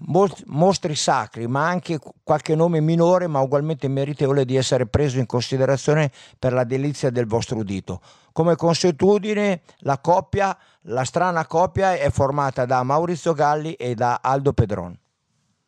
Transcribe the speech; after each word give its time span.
Mostri 0.46 0.94
sacri, 0.94 1.46
ma 1.46 1.66
anche 1.66 1.98
qualche 2.22 2.54
nome 2.54 2.80
minore, 2.80 3.26
ma 3.26 3.40
ugualmente 3.40 3.88
meritevole 3.88 4.44
di 4.44 4.56
essere 4.56 4.86
preso 4.86 5.18
in 5.18 5.24
considerazione 5.24 6.10
per 6.38 6.52
la 6.52 6.64
delizia 6.64 7.08
del 7.08 7.26
vostro 7.26 7.56
udito. 7.56 8.02
Come 8.32 8.54
consuetudine, 8.56 9.62
la 9.78 9.98
coppia, 9.98 10.56
la 10.82 11.04
strana 11.04 11.46
coppia 11.46 11.94
è 11.94 12.10
formata 12.10 12.66
da 12.66 12.82
Maurizio 12.82 13.32
Galli 13.32 13.72
e 13.74 13.94
da 13.94 14.18
Aldo 14.22 14.52
Pedron. 14.52 14.98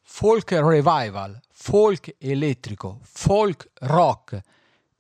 Folk 0.02 0.50
revival, 0.52 1.40
folk 1.58 2.16
elettrico, 2.18 3.00
folk 3.02 3.70
rock 3.80 4.42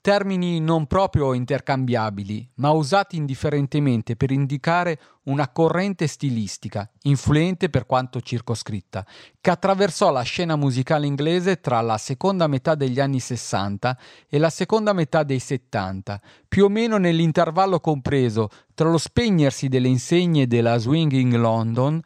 termini 0.00 0.60
non 0.60 0.86
proprio 0.86 1.34
intercambiabili, 1.34 2.50
ma 2.54 2.70
usati 2.70 3.16
indifferentemente 3.16 4.14
per 4.14 4.30
indicare 4.30 5.00
una 5.24 5.48
corrente 5.48 6.06
stilistica, 6.06 6.88
influente 7.02 7.68
per 7.70 7.86
quanto 7.86 8.20
circoscritta, 8.20 9.04
che 9.40 9.50
attraversò 9.50 10.12
la 10.12 10.22
scena 10.22 10.54
musicale 10.54 11.06
inglese 11.06 11.60
tra 11.60 11.80
la 11.80 11.98
seconda 11.98 12.46
metà 12.46 12.76
degli 12.76 13.00
anni 13.00 13.18
60 13.18 13.98
e 14.28 14.38
la 14.38 14.50
seconda 14.50 14.92
metà 14.92 15.24
dei 15.24 15.40
70, 15.40 16.20
più 16.46 16.66
o 16.66 16.68
meno 16.68 16.98
nell'intervallo 16.98 17.80
compreso 17.80 18.48
tra 18.74 18.88
lo 18.88 18.98
spegnersi 18.98 19.66
delle 19.66 19.88
insegne 19.88 20.46
della 20.46 20.78
Swinging 20.78 21.34
London 21.34 22.00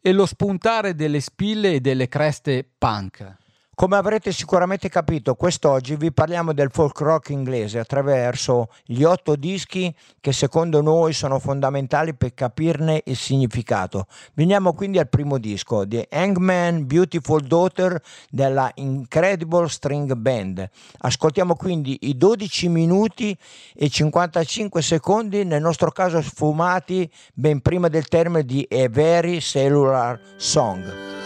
e 0.00 0.12
lo 0.12 0.26
spuntare 0.26 0.94
delle 0.94 1.20
spille 1.20 1.72
e 1.72 1.80
delle 1.80 2.06
creste 2.06 2.68
punk. 2.76 3.44
Come 3.78 3.96
avrete 3.96 4.32
sicuramente 4.32 4.88
capito, 4.88 5.34
quest'oggi 5.34 5.96
vi 5.96 6.10
parliamo 6.10 6.54
del 6.54 6.70
folk 6.72 6.98
rock 7.00 7.28
inglese 7.28 7.78
attraverso 7.78 8.70
gli 8.86 9.02
otto 9.02 9.36
dischi 9.36 9.94
che 10.18 10.32
secondo 10.32 10.80
noi 10.80 11.12
sono 11.12 11.38
fondamentali 11.38 12.14
per 12.14 12.32
capirne 12.32 13.02
il 13.04 13.16
significato. 13.16 14.06
Veniamo 14.32 14.72
quindi 14.72 14.98
al 14.98 15.10
primo 15.10 15.36
disco, 15.36 15.86
The 15.86 16.08
Hangman 16.10 16.86
Beautiful 16.86 17.42
Daughter 17.42 18.00
della 18.30 18.70
Incredible 18.76 19.68
String 19.68 20.14
Band. 20.14 20.66
Ascoltiamo 21.00 21.54
quindi 21.54 21.98
i 22.08 22.16
12 22.16 22.68
minuti 22.70 23.36
e 23.74 23.90
55 23.90 24.80
secondi, 24.80 25.44
nel 25.44 25.60
nostro 25.60 25.90
caso 25.90 26.22
sfumati 26.22 27.12
ben 27.34 27.60
prima 27.60 27.88
del 27.88 28.08
termine 28.08 28.42
di 28.42 28.66
A 28.70 28.88
Very 28.88 29.38
Cellular 29.38 30.18
Song. 30.38 31.25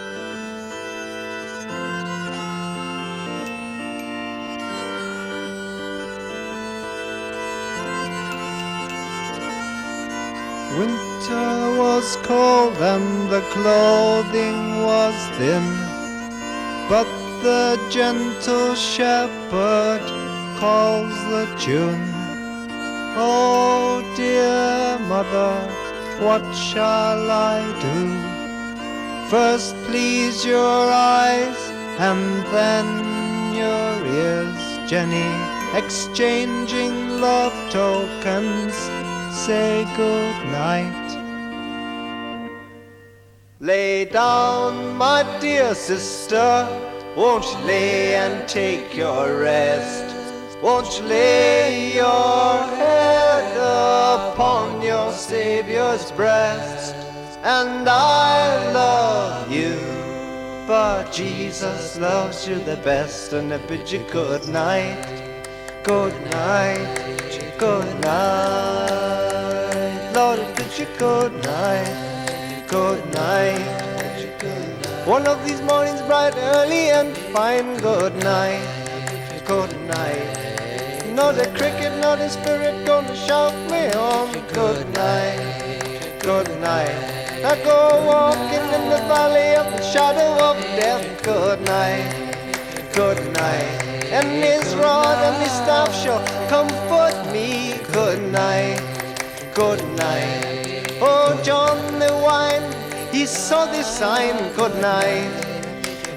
Winter 10.78 11.76
was 11.76 12.16
cold 12.22 12.76
and 12.76 13.28
the 13.28 13.40
clothing 13.50 14.82
was 14.84 15.16
thin, 15.36 15.66
but 16.88 17.08
the 17.42 17.76
gentle 17.90 18.76
shepherd 18.76 20.00
calls 20.60 21.12
the 21.32 21.46
tune. 21.58 22.12
Oh 23.16 24.00
dear 24.14 24.96
mother, 25.08 25.58
what 26.24 26.44
shall 26.54 27.28
I 27.28 27.58
do? 27.80 29.28
First 29.28 29.74
please 29.86 30.44
your 30.44 30.86
eyes 30.88 31.58
and 31.98 32.46
then 32.54 32.86
your 33.56 34.06
ears, 34.06 34.88
Jenny, 34.88 35.34
exchanging 35.76 37.20
love 37.20 37.54
tokens 37.72 39.09
say 39.32 39.84
good 39.96 40.34
night. 40.46 41.10
Lay 43.60 44.04
down, 44.06 44.96
my 44.96 45.22
dear 45.40 45.74
sister, 45.74 46.66
won't 47.16 47.44
you 47.44 47.58
lay 47.66 48.14
and 48.16 48.48
take 48.48 48.96
your 48.96 49.38
rest? 49.38 50.16
Won't 50.62 50.98
you 50.98 51.06
lay 51.06 51.94
your 51.94 52.62
head 52.76 53.56
upon 53.56 54.82
your 54.82 55.12
Savior's 55.12 56.10
breast? 56.12 56.94
And 57.42 57.88
I 57.88 58.72
love 58.72 59.50
you, 59.50 59.76
but 60.66 61.12
Jesus 61.12 61.98
loves 61.98 62.46
you 62.48 62.56
the 62.56 62.76
best, 62.76 63.32
and 63.32 63.52
I 63.54 63.58
bid 63.66 63.90
you 63.90 64.04
good 64.10 64.48
night, 64.48 65.06
good 65.84 66.14
night, 66.30 67.19
good 67.60 68.00
night. 68.00 69.50
Lord, 70.14 70.40
bid 70.56 70.78
you 70.78 70.86
good 70.98 71.32
night, 71.44 72.64
good 72.66 73.04
night. 73.12 73.60
One 75.04 75.26
of 75.26 75.44
these 75.46 75.60
mornings 75.60 76.00
bright, 76.02 76.34
early 76.54 76.88
and 76.88 77.14
fine, 77.34 77.76
good 77.76 78.16
night, 78.24 78.64
good 79.44 79.70
night. 79.88 80.38
Not 81.14 81.38
a 81.38 81.50
cricket, 81.58 81.92
not 82.00 82.18
a 82.18 82.30
spirit 82.30 82.86
gonna 82.86 83.14
shout 83.14 83.52
me 83.70 83.92
on, 83.92 84.32
good 84.54 84.88
night, 84.94 86.18
good 86.20 86.48
night. 86.62 86.96
I 87.44 87.62
go 87.62 88.06
walking 88.06 88.66
in 88.76 88.88
the 88.88 89.02
valley 89.12 89.54
of 89.56 89.66
the 89.76 89.82
shadow 89.82 90.32
of 90.48 90.56
death, 90.80 91.22
good 91.22 91.60
night, 91.60 92.08
good 92.94 93.20
night. 93.34 93.89
And 94.10 94.26
his 94.44 94.74
rod 94.76 95.18
and 95.26 95.42
his 95.42 95.52
staff 95.52 95.94
shall 95.94 96.22
comfort 96.48 97.32
me, 97.32 97.78
good 97.92 98.20
night 98.32 99.00
good 99.54 99.82
night. 99.96 100.96
Oh, 101.00 101.40
John 101.42 101.76
the 101.98 102.12
wine, 102.22 102.62
he 103.12 103.26
saw 103.26 103.66
the 103.66 103.82
sign, 103.82 104.36
good 104.54 104.74
night, 104.80 105.30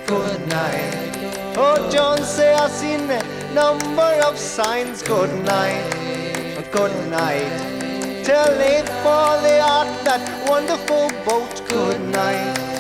good 0.07 0.47
night. 0.47 1.55
Oh, 1.57 1.89
John 1.91 2.19
say 2.23 2.53
I 2.53 2.67
seen 2.69 3.09
a 3.09 3.21
number 3.53 4.11
of 4.27 4.37
signs, 4.37 5.01
good 5.03 5.33
night, 5.43 5.89
good 6.71 6.95
night. 7.09 7.53
Till 8.23 8.51
they 8.61 8.79
for 9.03 9.31
the 9.45 9.59
art 9.59 9.91
that 10.05 10.23
wonderful 10.47 11.09
boat, 11.25 11.55
good 11.67 11.99
night, 12.11 12.72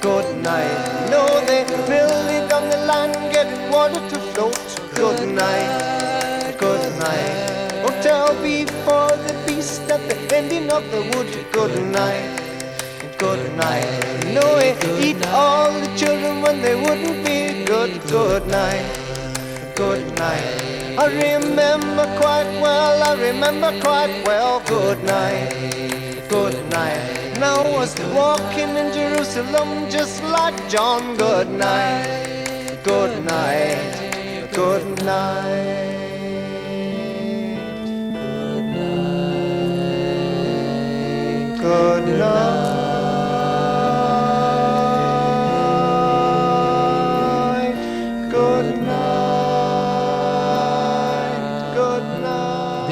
good 0.00 0.42
night. 0.42 1.10
No, 1.10 1.26
they 1.46 1.64
build 1.86 2.26
it 2.36 2.52
on 2.52 2.68
the 2.70 2.78
land, 2.88 3.14
get 3.32 3.48
water 3.70 4.00
to 4.08 4.18
float, 4.32 4.56
good 4.94 5.28
night, 5.28 6.56
good 6.58 6.84
night. 6.98 7.82
Oh, 7.84 8.00
tell 8.02 8.32
before 8.42 9.14
the 9.26 9.34
beast 9.46 9.82
at 9.90 10.00
the 10.08 10.16
ending 10.34 10.70
of 10.70 10.84
the 10.90 11.02
wood. 11.12 11.28
Good 11.52 11.76
night, 11.92 12.40
good 13.18 13.54
night. 13.56 13.88
No, 14.34 14.44
we 14.56 14.68
eat 15.04 15.26
all 15.28 15.70
the 15.72 15.90
children 15.96 16.40
when 16.40 16.62
they 16.62 16.74
wouldn't 16.74 17.24
be 17.24 17.64
good. 17.64 18.00
Good 18.08 18.46
night, 18.48 18.86
good 19.74 20.06
night. 20.18 20.46
I 20.98 21.06
remember 21.06 22.06
quite 22.18 22.50
well, 22.60 23.02
I 23.02 23.20
remember 23.20 23.78
quite 23.80 24.22
well. 24.26 24.60
Good 24.66 25.04
night, 25.04 26.28
good 26.28 26.56
night. 26.70 27.29
Now 27.40 27.62
I 27.62 27.70
was 27.70 27.94
walking 28.14 28.68
in 28.76 28.92
Jerusalem 28.92 29.88
just 29.88 30.22
like 30.24 30.54
John. 30.68 31.16
Good 31.16 31.48
night, 31.48 32.78
Good 32.84 33.24
night, 33.24 34.50
good 34.52 35.02
night, 35.02 35.70
good 37.72 38.64
night. 38.74 39.20
Good 41.58 42.18
night. 42.18 42.69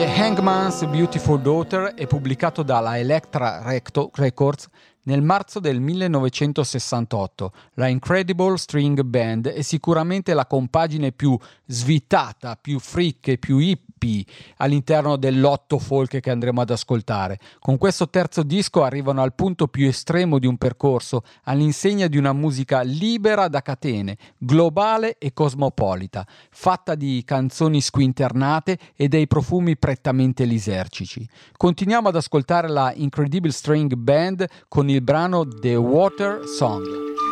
The 0.09 0.15
Hangman's 0.23 0.87
Beautiful 0.87 1.39
Daughter 1.39 1.93
è 1.93 2.07
pubblicato 2.07 2.63
dalla 2.63 2.97
Elektra 2.97 3.61
Recto- 3.63 4.11
Records 4.15 4.67
nel 5.03 5.21
marzo 5.21 5.61
del 5.61 5.81
1968. 5.81 7.53
La 7.75 7.89
Incredible 7.89 8.57
String 8.57 9.03
Band 9.03 9.49
è 9.49 9.61
sicuramente 9.61 10.33
la 10.33 10.47
compagine 10.47 11.13
più 11.13 11.39
svitata, 11.67 12.57
più 12.59 12.79
freak 12.79 13.29
e 13.29 13.37
più 13.37 13.59
hippie 13.99 14.25
all'interno 14.59 15.17
dell'otto 15.17 15.79
folk 15.79 16.21
che 16.21 16.31
andremo 16.31 16.61
ad 16.61 16.71
ascoltare. 16.71 17.39
Con 17.59 17.77
questo 17.77 18.09
terzo 18.09 18.43
disco 18.43 18.85
arrivano 18.85 19.23
al 19.23 19.35
punto 19.35 19.67
più 19.67 19.87
estremo 19.87 20.39
di 20.39 20.47
un 20.47 20.56
percorso, 20.56 21.25
all'insegna 21.45 22.06
di 22.06 22.17
una 22.17 22.33
musica 22.33 22.81
libera 22.83 23.49
da 23.49 23.61
catene, 23.61 24.17
globale 24.39 25.17
e 25.19 25.33
cosmopolita, 25.33 26.27
fatta 26.50 26.95
di 26.95 27.23
canzoni 27.25 27.81
squinternate 27.81 28.79
e 28.95 29.09
dei 29.09 29.27
profumi 29.27 29.77
prettamente 29.77 30.45
lisercici. 30.45 31.29
Continuiamo 31.56 32.09
ad 32.09 32.17
ascoltare 32.17 32.69
la 32.69 32.93
Incredible 32.95 33.50
String 33.50 33.95
Band 33.95 34.47
con 34.69 34.89
il 34.89 35.03
brano 35.03 35.47
The 35.47 35.75
Water 35.75 36.47
Song. 36.47 37.28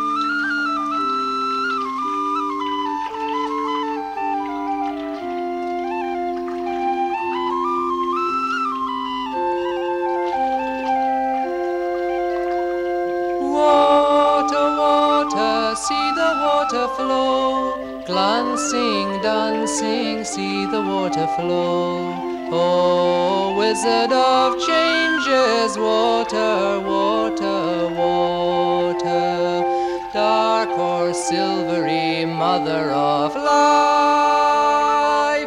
Flow. 18.17 18.47
Glancing, 18.47 19.21
dancing, 19.23 20.25
see 20.25 20.67
the 20.67 20.81
water 20.81 21.27
flow. 21.37 22.15
Oh, 22.51 23.55
wizard 23.59 24.13
of 24.13 24.59
changes, 24.67 25.77
water, 25.77 26.81
water, 26.81 27.89
water. 27.95 29.65
Dark 30.13 30.71
or 30.71 31.13
silvery, 31.13 32.25
mother 32.25 32.91
of 32.91 33.35
life. 33.35 33.55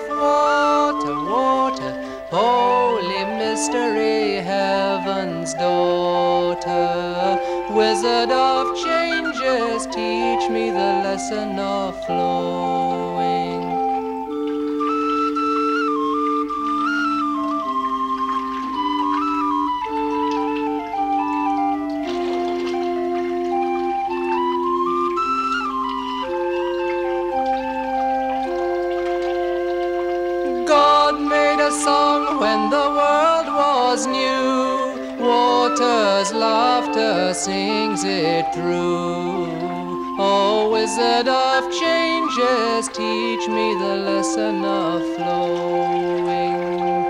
Water, 0.09 1.15
water, 1.33 1.91
holy 2.29 3.25
mystery, 3.37 4.43
heaven's 4.53 5.53
daughter. 5.55 7.39
Wizard 7.73 8.31
of 8.31 8.58
teach 9.99 10.49
me 10.49 10.65
the 10.69 10.91
lesson 11.05 11.59
of 11.59 11.89
flowing. 12.05 13.61
God 30.75 31.15
made 31.35 31.59
a 31.59 31.71
song 31.85 32.39
when 32.43 32.59
the 32.75 32.87
world 32.97 33.47
was 33.61 33.99
new. 34.07 35.25
Water's 35.29 36.31
laughter 36.45 37.33
sings 37.33 38.03
it 38.05 38.45
through. 38.53 39.38
Oh, 40.21 40.69
wizard 40.69 41.29
of 41.29 41.71
changes, 41.71 42.89
teach 42.89 43.47
me 43.47 43.73
the 43.75 43.95
lesson 44.03 44.65
of 44.65 45.01
flowing. 45.15 47.08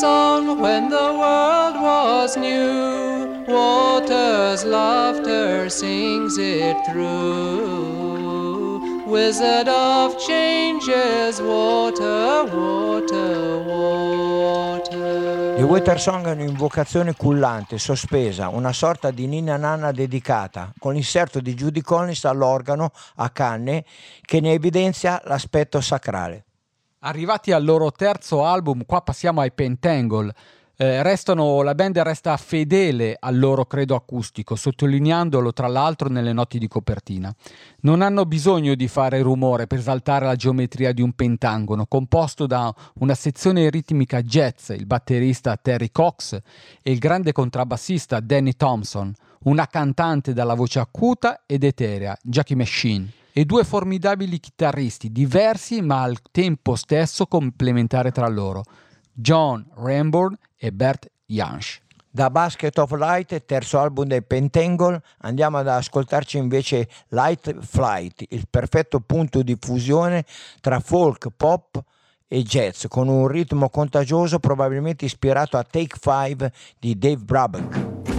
Song 0.00 0.58
when 0.60 0.88
the 0.88 0.96
world 0.96 1.80
was 1.80 2.36
new. 2.36 3.44
Water's 3.46 4.64
laughter 4.64 5.68
sings 5.68 6.36
it 6.36 6.76
through. 6.86 8.32
Wizard 9.06 9.68
of 9.68 10.16
changes, 10.18 11.40
water, 11.40 12.44
water, 12.44 13.62
water. 13.62 15.54
The 15.56 15.62
Water 15.62 16.00
Song 16.00 16.26
è 16.26 16.32
un'invocazione 16.32 17.14
cullante, 17.14 17.78
sospesa, 17.78 18.48
una 18.48 18.72
sorta 18.72 19.12
di 19.12 19.28
ninna 19.28 19.56
nanna 19.56 19.92
dedicata, 19.92 20.72
con 20.80 20.94
l'inserto 20.94 21.38
di 21.38 21.54
Judy 21.54 21.80
Collins 21.80 22.24
all'organo 22.24 22.90
a 23.16 23.30
canne 23.30 23.84
che 24.22 24.40
ne 24.40 24.54
evidenzia 24.54 25.22
l'aspetto 25.24 25.80
sacrale. 25.80 26.46
Arrivati 27.06 27.52
al 27.52 27.62
loro 27.62 27.92
terzo 27.92 28.46
album, 28.46 28.86
qua 28.86 29.02
passiamo 29.02 29.42
ai 29.42 29.52
Pentangle. 29.52 30.34
Eh, 30.74 31.02
restano, 31.02 31.60
la 31.60 31.74
band 31.74 31.98
resta 31.98 32.34
fedele 32.38 33.14
al 33.20 33.38
loro 33.38 33.66
credo 33.66 33.94
acustico, 33.94 34.56
sottolineandolo 34.56 35.52
tra 35.52 35.66
l'altro 35.66 36.08
nelle 36.08 36.32
notti 36.32 36.58
di 36.58 36.66
copertina. 36.66 37.30
Non 37.80 38.00
hanno 38.00 38.24
bisogno 38.24 38.74
di 38.74 38.88
fare 38.88 39.20
rumore 39.20 39.66
per 39.66 39.80
esaltare 39.80 40.24
la 40.24 40.34
geometria 40.34 40.92
di 40.92 41.02
un 41.02 41.12
pentangono, 41.12 41.84
composto 41.84 42.46
da 42.46 42.74
una 43.00 43.14
sezione 43.14 43.68
ritmica 43.68 44.22
jazz, 44.22 44.70
il 44.70 44.86
batterista 44.86 45.58
Terry 45.58 45.90
Cox 45.90 46.38
e 46.82 46.90
il 46.90 46.98
grande 46.98 47.32
contrabbassista 47.32 48.18
Danny 48.20 48.54
Thompson, 48.54 49.12
una 49.40 49.66
cantante 49.66 50.32
dalla 50.32 50.54
voce 50.54 50.78
acuta 50.78 51.42
ed 51.44 51.64
eterea, 51.64 52.16
Jackie 52.22 52.56
Machine 52.56 53.12
e 53.36 53.44
due 53.44 53.64
formidabili 53.64 54.38
chitarristi 54.38 55.10
diversi 55.10 55.82
ma 55.82 56.02
al 56.02 56.18
tempo 56.30 56.76
stesso 56.76 57.26
complementari 57.26 58.12
tra 58.12 58.28
loro, 58.28 58.62
John 59.12 59.66
Ramborn 59.74 60.38
e 60.56 60.70
Bert 60.70 61.10
Jansch. 61.26 61.80
Da 62.08 62.30
Basket 62.30 62.78
of 62.78 62.92
Light, 62.92 63.44
terzo 63.44 63.80
album 63.80 64.06
dei 64.06 64.22
Pentangle, 64.22 65.02
andiamo 65.22 65.56
ad 65.56 65.66
ascoltarci 65.66 66.38
invece 66.38 66.88
Light 67.08 67.58
Flight, 67.58 68.24
il 68.28 68.46
perfetto 68.48 69.00
punto 69.00 69.42
di 69.42 69.56
fusione 69.60 70.24
tra 70.60 70.78
folk, 70.78 71.26
pop 71.36 71.82
e 72.28 72.42
jazz, 72.42 72.84
con 72.86 73.08
un 73.08 73.26
ritmo 73.26 73.68
contagioso 73.68 74.38
probabilmente 74.38 75.06
ispirato 75.06 75.56
a 75.56 75.64
Take 75.64 75.96
Five 76.00 76.52
di 76.78 76.96
Dave 76.96 77.16
Brubeck. 77.16 78.13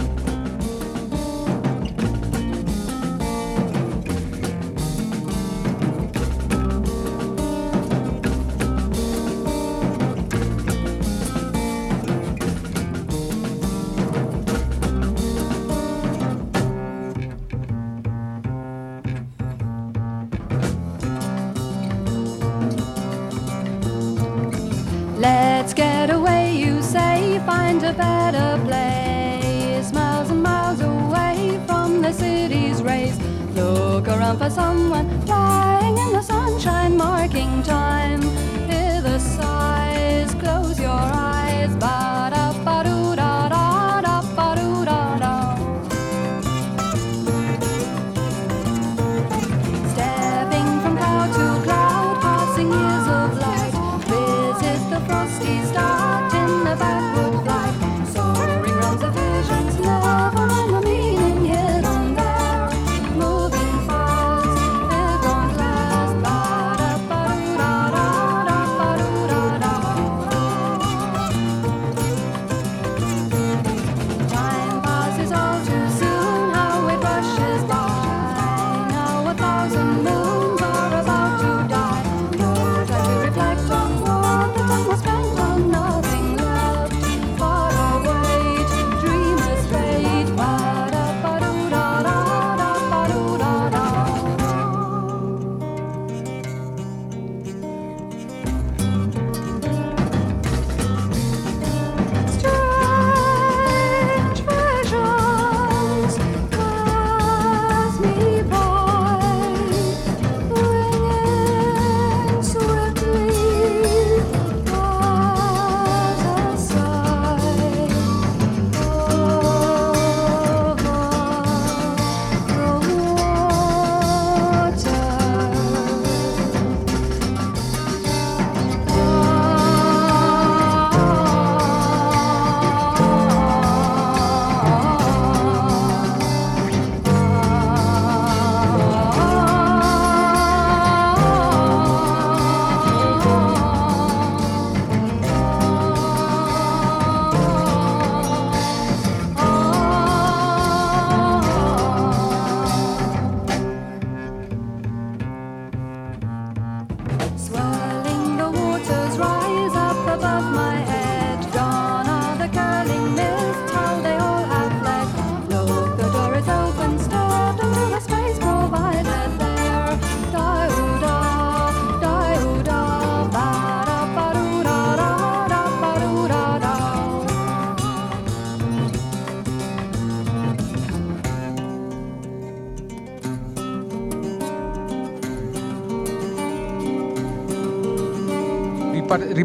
Around 34.26 34.38
for 34.38 34.50
someone 34.50 35.20
flying 35.22 35.96
in 35.98 36.12
the 36.12 36.22
sunshine, 36.22 36.96
marking 36.96 37.62
time. 37.62 38.35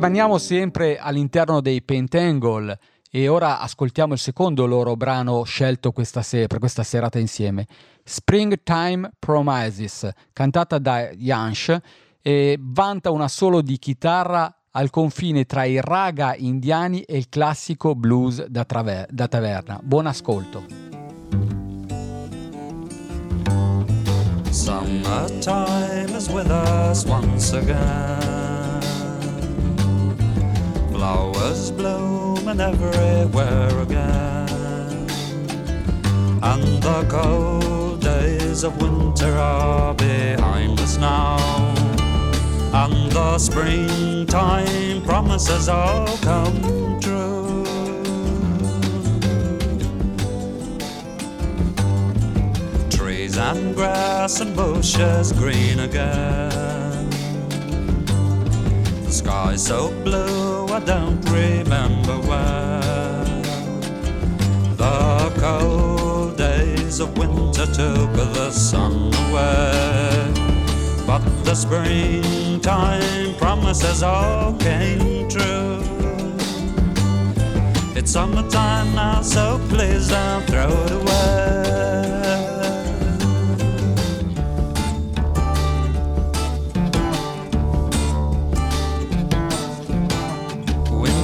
Rimaniamo 0.02 0.40
sempre 0.40 0.98
all'interno 0.98 1.62
dei 1.62 1.84
Pentangle 1.84 2.80
e 3.12 3.28
ora 3.28 3.60
ascoltiamo 3.60 4.14
il 4.14 4.20
secondo 4.20 4.66
loro 4.66 4.96
brano 4.96 5.44
scelto 5.44 5.92
questa 5.92 6.24
se- 6.24 6.48
per 6.48 6.58
questa 6.58 6.82
serata 6.82 7.20
insieme, 7.20 7.68
Springtime 8.04 9.12
Promises, 9.20 10.10
cantata 10.34 10.80
da 10.80 11.12
Yansh 11.12 11.78
e 12.20 12.58
vanta 12.60 13.12
un 13.12 13.22
assolo 13.22 13.62
di 13.62 13.78
chitarra 13.78 14.52
al 14.72 14.90
confine 14.90 15.46
tra 15.46 15.66
i 15.66 15.80
raga 15.80 16.34
indiani 16.36 17.02
e 17.04 17.18
il 17.18 17.30
classico 17.30 17.94
blues 17.94 18.44
da, 18.48 18.66
traver- 18.66 19.06
da 19.12 19.28
taverna. 19.28 19.80
Buon 19.84 20.08
ascolto. 20.08 20.66
Summertime 24.50 26.18
is 26.18 26.28
with 26.28 26.50
us 26.50 27.06
once 27.06 27.56
again. 27.56 28.61
Flowers 31.02 31.72
blooming 31.72 32.60
everywhere 32.60 33.80
again. 33.80 35.10
And 36.44 36.84
the 36.84 37.08
cold 37.10 38.02
days 38.02 38.64
of 38.64 38.80
winter 38.80 39.36
are 39.36 39.96
behind 39.96 40.80
us 40.80 40.98
now. 40.98 41.40
And 42.72 43.12
the 43.12 43.40
springtime 43.40 45.02
promises 45.02 45.70
all 45.70 46.06
come 46.18 47.00
true. 47.02 47.66
Trees 52.92 53.40
and 53.40 53.74
grass 53.74 54.40
and 54.40 54.56
bushes 54.56 55.32
green 55.32 55.80
again. 55.80 56.71
The 59.12 59.18
sky 59.18 59.56
so 59.58 59.92
blue, 60.06 60.68
I 60.68 60.80
don't 60.80 61.22
remember 61.30 62.18
when. 62.30 63.42
The 64.78 65.34
cold 65.38 66.38
days 66.38 67.02
of 67.02 67.18
winter 67.18 67.66
took 67.66 68.14
the 68.14 68.52
sun 68.52 69.14
away. 69.28 70.32
But 71.06 71.24
the 71.44 71.54
springtime 71.56 73.36
promises 73.36 74.02
all 74.02 74.54
came 74.54 75.28
true. 75.28 75.84
It's 77.94 78.12
summertime 78.12 78.96
now, 78.96 79.22
so 79.24 79.60
please 79.68 80.08
don't 80.08 80.48
throw 80.48 80.70
it 80.86 80.92
away. 80.92 82.21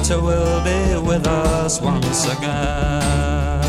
Winter 0.08 0.24
will 0.24 0.64
be 0.64 1.06
with 1.06 1.26
us 1.26 1.82
once 1.82 2.24
again. 2.24 3.60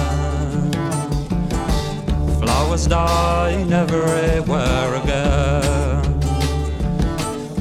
Flowers 2.40 2.88
dying 2.88 3.74
everywhere 3.74 4.96
again. 5.04 6.06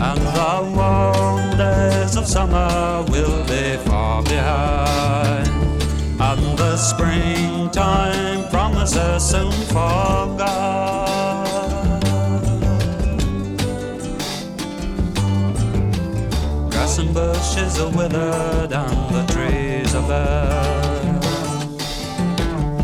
And 0.00 0.20
the 0.20 0.72
warm 0.76 1.56
days 1.56 2.14
of 2.16 2.28
summer 2.28 3.04
will 3.08 3.44
be 3.48 3.76
far 3.88 4.22
behind. 4.22 5.48
And 6.20 6.56
the 6.56 6.76
springtime 6.76 8.48
promises 8.48 9.28
soon 9.28 9.50
forgot. 9.72 11.07
Bushes 17.18 17.80
are 17.80 17.90
withered 17.90 18.72
and 18.72 19.00
the 19.14 19.24
trees 19.32 19.92
are 19.94 20.06
bare. 20.06 21.20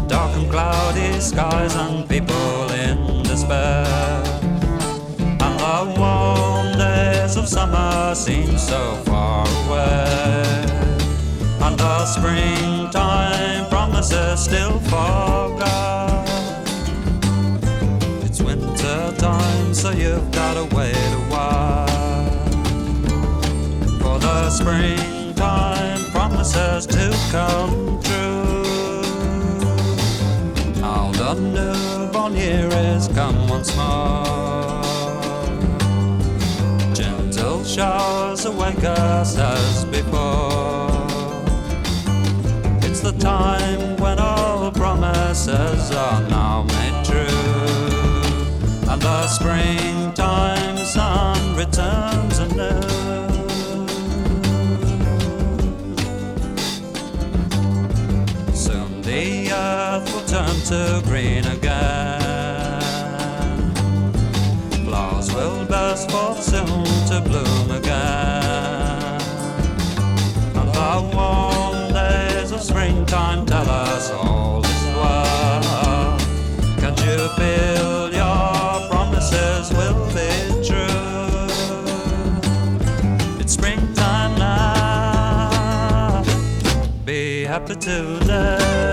Dark 0.08 0.32
and 0.38 0.50
cloudy 0.50 1.20
skies 1.20 1.74
and 1.76 2.08
people 2.08 2.66
in 2.84 3.22
despair. 3.22 3.86
And 5.44 5.54
the 5.64 5.78
warm 6.00 6.68
days 6.84 7.36
of 7.36 7.46
summer 7.46 8.14
seem 8.14 8.58
so 8.58 8.82
far 9.08 9.46
away. 9.60 10.66
And 11.64 11.78
the 11.78 11.96
springtime 12.14 13.68
promises 13.70 14.40
still 14.48 14.78
forgot. 14.80 16.28
It's 18.26 18.40
winter 18.42 19.14
time 19.16 19.74
promises 26.44 26.86
to 26.86 27.10
come 27.30 28.00
true. 28.02 29.02
Now 30.80 31.10
the 31.12 31.34
newborn 31.34 32.36
year 32.36 32.68
is 32.70 33.08
come 33.08 33.48
once 33.48 33.74
more. 33.76 34.82
Gentle 36.94 37.64
showers 37.64 38.44
awake 38.44 38.84
us 38.84 39.38
as 39.38 39.84
before. 39.86 40.90
It's 42.82 43.00
the 43.00 43.12
time 43.18 43.96
when 43.96 44.18
all 44.18 44.70
promises 44.70 45.90
are 45.92 46.22
now 46.28 46.64
made 46.64 47.04
true. 47.04 48.90
And 48.90 49.00
the 49.00 49.26
springtime 49.28 50.76
sun 50.84 51.56
returns 51.56 52.38
anew. 52.38 52.93
Turn 60.64 61.02
to 61.02 61.08
green 61.08 61.44
again. 61.46 62.80
Flowers 64.84 65.32
will 65.34 65.64
burst 65.66 66.10
forth 66.10 66.42
soon 66.42 66.84
to 67.08 67.20
bloom 67.28 67.70
again. 67.70 69.20
And 70.56 70.68
the 70.72 71.10
warm 71.14 71.92
days 71.92 72.52
of 72.52 72.62
springtime 72.62 73.46
tell 73.46 73.68
us 73.68 74.10
all 74.10 74.64
is 74.64 74.84
well. 74.96 76.18
Can't 76.78 76.98
you 77.00 77.28
feel 77.36 78.12
your 78.12 78.88
promises 78.90 79.70
will 79.72 80.06
be 80.14 80.30
true? 80.66 81.48
It's 83.40 83.54
springtime 83.54 84.38
now. 84.38 86.24
Be 87.04 87.44
happy 87.44 87.74
today. 87.74 88.83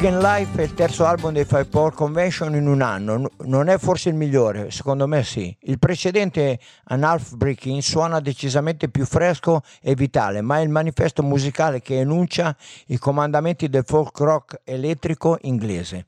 And 0.00 0.22
Life 0.22 0.60
è 0.60 0.64
il 0.64 0.74
terzo 0.74 1.04
album 1.04 1.32
dei 1.32 1.44
Five 1.44 1.66
Power 1.66 1.92
Convention 1.92 2.54
in 2.54 2.68
un 2.68 2.82
anno. 2.82 3.30
Non 3.44 3.68
è 3.68 3.78
forse 3.78 4.08
il 4.08 4.14
migliore, 4.14 4.70
secondo 4.70 5.08
me 5.08 5.24
sì. 5.24 5.54
Il 5.62 5.80
precedente, 5.80 6.60
An 6.84 7.02
Half 7.02 7.34
Breaking, 7.34 7.80
suona 7.80 8.20
decisamente 8.20 8.88
più 8.88 9.04
fresco 9.04 9.62
e 9.82 9.94
vitale, 9.96 10.40
ma 10.40 10.58
è 10.58 10.62
il 10.62 10.68
manifesto 10.68 11.24
musicale 11.24 11.80
che 11.80 11.98
enuncia 11.98 12.56
i 12.86 12.98
comandamenti 12.98 13.68
del 13.68 13.82
folk 13.84 14.16
rock 14.20 14.60
elettrico 14.62 15.36
inglese. 15.42 16.06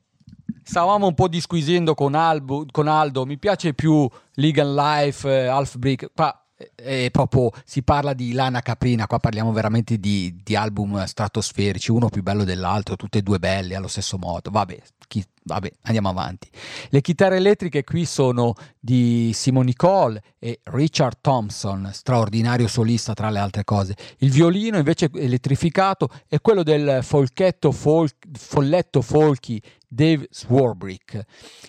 Stavamo 0.63 1.07
un 1.07 1.13
po' 1.13 1.27
disquisendo 1.27 1.93
con, 1.93 2.15
Albo- 2.15 2.65
con 2.71 2.87
Aldo, 2.87 3.25
mi 3.25 3.37
piace 3.37 3.73
più 3.73 4.09
Legal 4.35 4.73
Life, 4.73 5.29
eh, 5.29 5.47
Half 5.47 5.77
Brick, 5.77 6.11
qua 6.15 6.40
è 6.75 7.09
proprio 7.11 7.51
si 7.65 7.83
parla 7.83 8.13
di 8.13 8.33
Lana 8.33 8.61
Caprina, 8.61 9.07
qua 9.07 9.19
parliamo 9.19 9.51
veramente 9.51 9.97
di, 9.97 10.35
di 10.43 10.55
album 10.55 11.03
stratosferici, 11.05 11.91
uno 11.91 12.09
più 12.09 12.21
bello 12.21 12.43
dell'altro, 12.43 12.95
tutte 12.95 13.19
e 13.19 13.21
due 13.21 13.39
belli 13.39 13.73
allo 13.73 13.87
stesso 13.87 14.17
modo, 14.17 14.49
vabbè, 14.51 14.81
chi- 15.07 15.25
vabbè, 15.43 15.71
andiamo 15.83 16.09
avanti. 16.09 16.49
Le 16.89 17.01
chitarre 17.01 17.37
elettriche 17.37 17.83
qui 17.83 18.05
sono 18.05 18.53
di 18.79 19.31
Simon 19.33 19.65
Nicole 19.65 20.21
e 20.39 20.61
Richard 20.63 21.17
Thompson, 21.21 21.89
straordinario 21.91 22.67
solista 22.67 23.13
tra 23.13 23.29
le 23.29 23.39
altre 23.39 23.63
cose. 23.63 23.95
Il 24.19 24.31
violino 24.31 24.77
invece 24.77 25.09
elettrificato 25.13 26.09
è 26.27 26.39
quello 26.39 26.63
del 26.63 26.99
folchetto 27.03 27.71
folk, 27.71 28.15
folletto 28.37 29.01
folky 29.01 29.61
Dave 29.87 30.27
Swarbrick. 30.31 31.21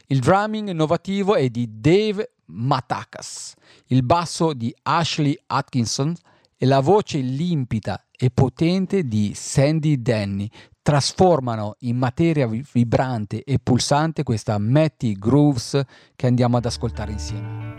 Il 0.06 0.20
drumming 0.20 0.68
innovativo 0.68 1.34
è 1.34 1.48
di 1.48 1.68
Dave 1.80 2.34
Matakas, 2.46 3.54
il 3.86 4.02
basso 4.02 4.52
di 4.52 4.74
Ashley 4.82 5.36
Atkinson 5.46 6.14
e 6.56 6.66
la 6.66 6.80
voce 6.80 7.18
limpida 7.18 8.02
e 8.16 8.30
potente 8.30 9.04
di 9.04 9.32
Sandy 9.34 10.00
Denny 10.00 10.48
trasformano 10.80 11.76
in 11.80 11.96
materia 11.96 12.46
vi- 12.46 12.64
vibrante 12.72 13.42
e 13.44 13.58
pulsante 13.62 14.22
questa 14.22 14.58
Matty 14.58 15.14
Grooves 15.14 15.80
che 16.14 16.26
andiamo 16.26 16.56
ad 16.56 16.66
ascoltare 16.66 17.12
insieme. 17.12 17.71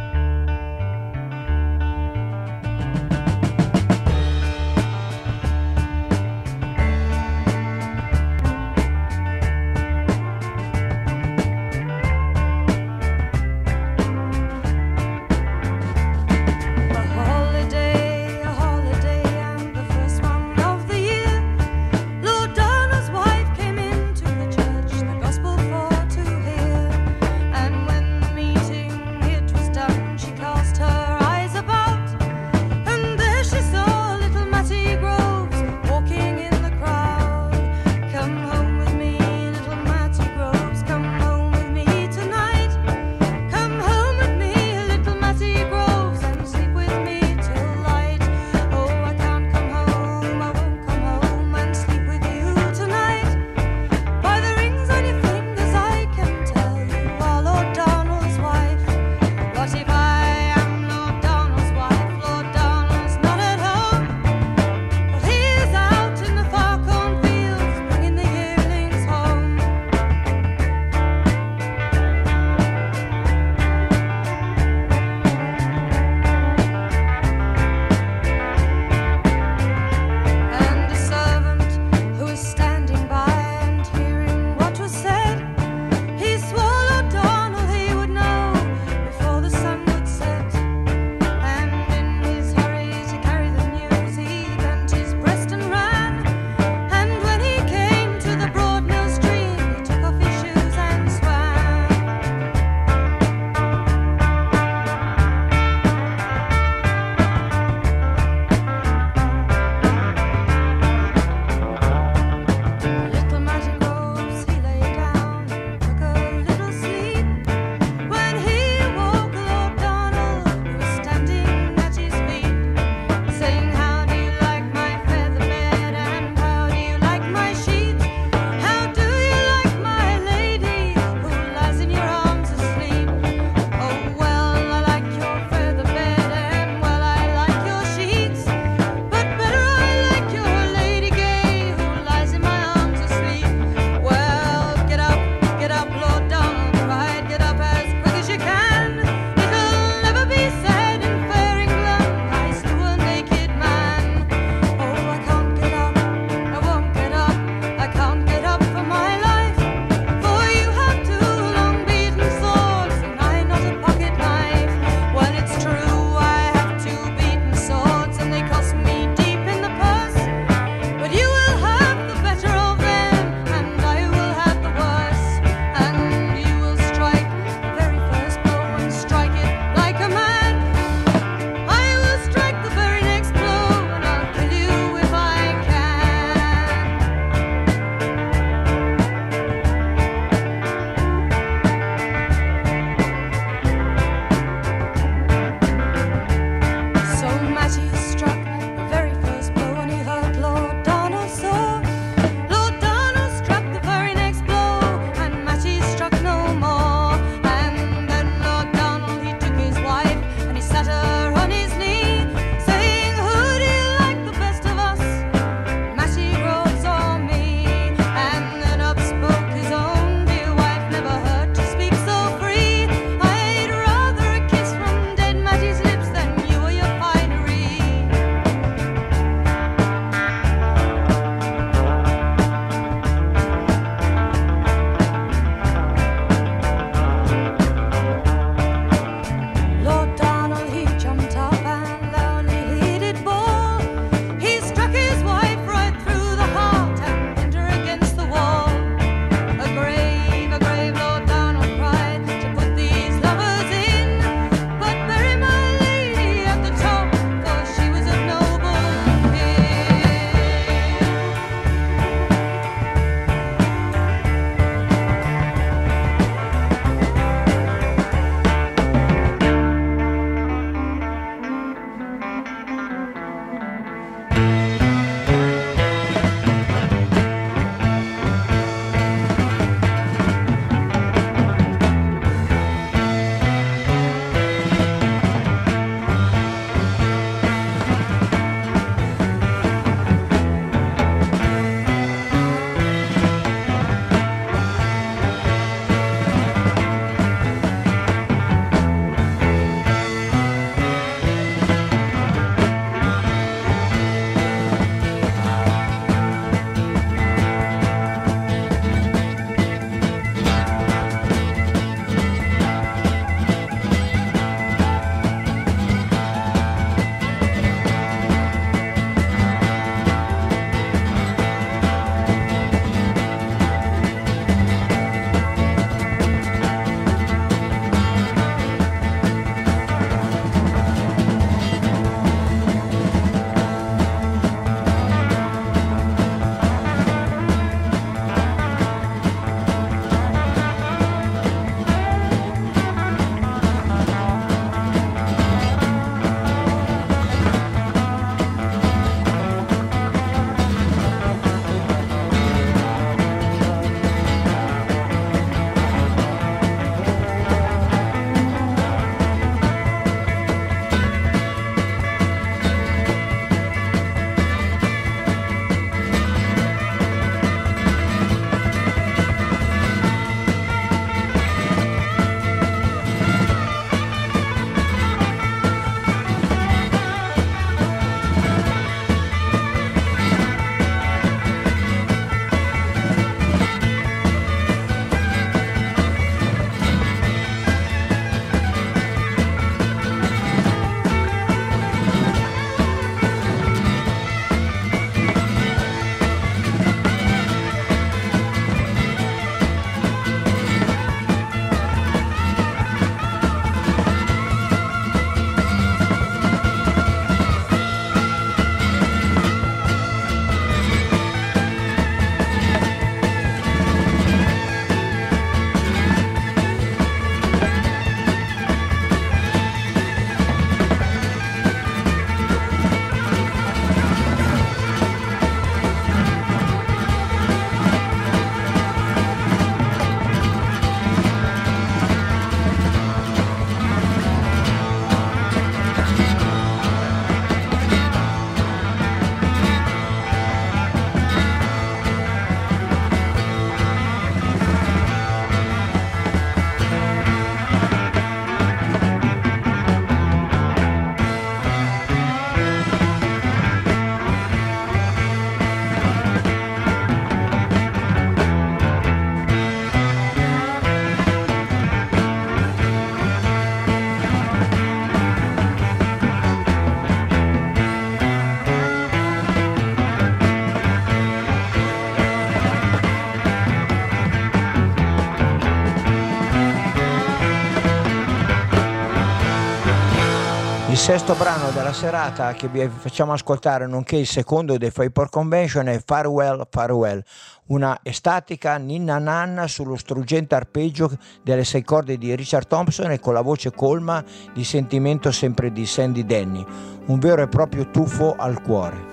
Sesto 481.04 481.34
brano 481.34 481.70
della 481.72 481.92
serata 481.92 482.54
che 482.54 482.70
vi 482.70 482.88
facciamo 482.88 483.34
ascoltare, 483.34 483.88
nonché 483.88 484.16
il 484.16 484.26
secondo 484.26 484.78
dei 484.78 484.90
Faipor 484.90 485.30
Convention, 485.30 485.90
è 485.90 486.02
Farewell, 486.02 486.66
Farewell, 486.70 487.22
una 487.68 488.00
estatica 488.04 488.78
ninna 488.78 489.18
nanna 489.18 489.68
sullo 489.68 489.98
struggente 489.98 490.56
arpeggio 490.56 491.12
delle 491.42 491.66
sei 491.66 491.84
corde 491.84 492.18
di 492.18 492.34
Richard 492.36 492.68
Thompson 492.68 493.12
e 493.12 493.20
con 493.20 493.34
la 493.34 493.42
voce 493.42 493.74
colma 493.74 494.24
di 494.54 494.64
sentimento 494.64 495.30
sempre 495.34 495.74
di 495.74 495.86
Sandy 495.86 496.24
Denny, 496.24 496.66
un 497.08 497.20
vero 497.20 497.42
e 497.42 497.50
proprio 497.50 497.90
tuffo 497.90 498.36
al 498.38 498.62
cuore. 498.62 499.13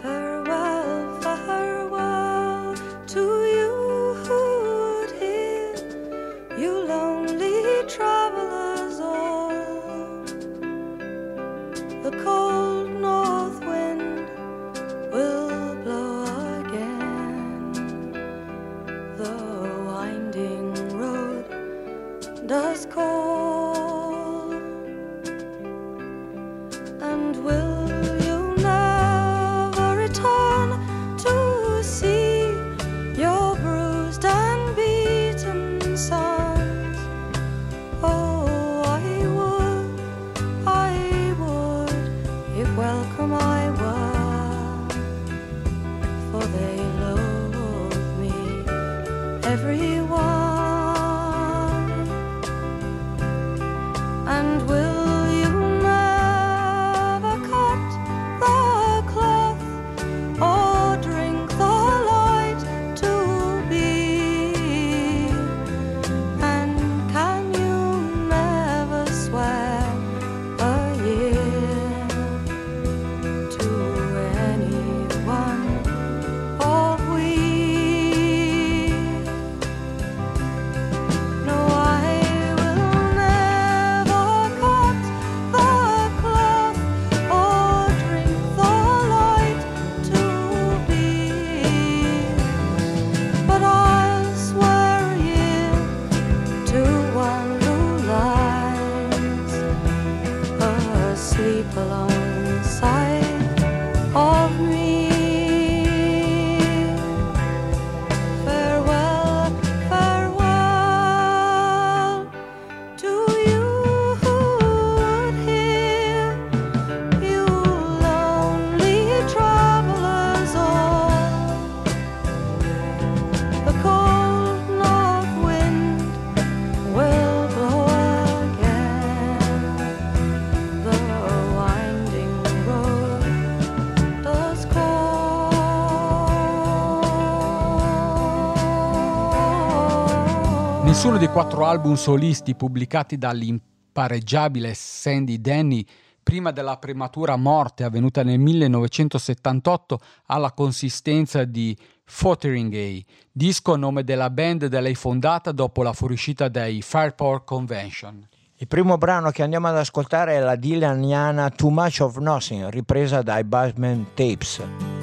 Nessuno 141.00 141.16
dei 141.16 141.28
quattro 141.28 141.64
album 141.64 141.94
solisti 141.94 142.54
pubblicati 142.54 143.16
dall'impareggiabile 143.16 144.74
Sandy 144.74 145.40
Denny 145.40 145.82
prima 146.22 146.50
della 146.50 146.76
prematura 146.76 147.36
morte 147.36 147.84
avvenuta 147.84 148.22
nel 148.22 148.38
1978 148.38 149.98
ha 150.26 150.36
la 150.36 150.52
consistenza 150.52 151.44
di 151.44 151.74
Fotheringay, 152.04 153.02
disco 153.32 153.72
a 153.72 153.78
nome 153.78 154.04
della 154.04 154.28
band 154.28 154.66
da 154.66 154.80
lei 154.80 154.94
fondata 154.94 155.52
dopo 155.52 155.82
la 155.82 155.94
fuoriuscita 155.94 156.48
dei 156.48 156.82
Firepower 156.82 157.44
Convention. 157.44 158.28
Il 158.56 158.66
primo 158.66 158.98
brano 158.98 159.30
che 159.30 159.42
andiamo 159.42 159.68
ad 159.68 159.78
ascoltare 159.78 160.34
è 160.34 160.40
la 160.40 160.56
Dylaniana 160.56 161.48
Too 161.48 161.70
Much 161.70 162.00
of 162.00 162.18
Nothing, 162.18 162.68
ripresa 162.68 163.22
dai 163.22 163.44
Buzzman 163.44 164.08
Tapes. 164.12 164.99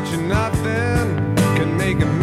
Much 0.00 0.16
nothing 0.18 1.34
can 1.56 1.76
make 1.76 2.00
a 2.00 2.17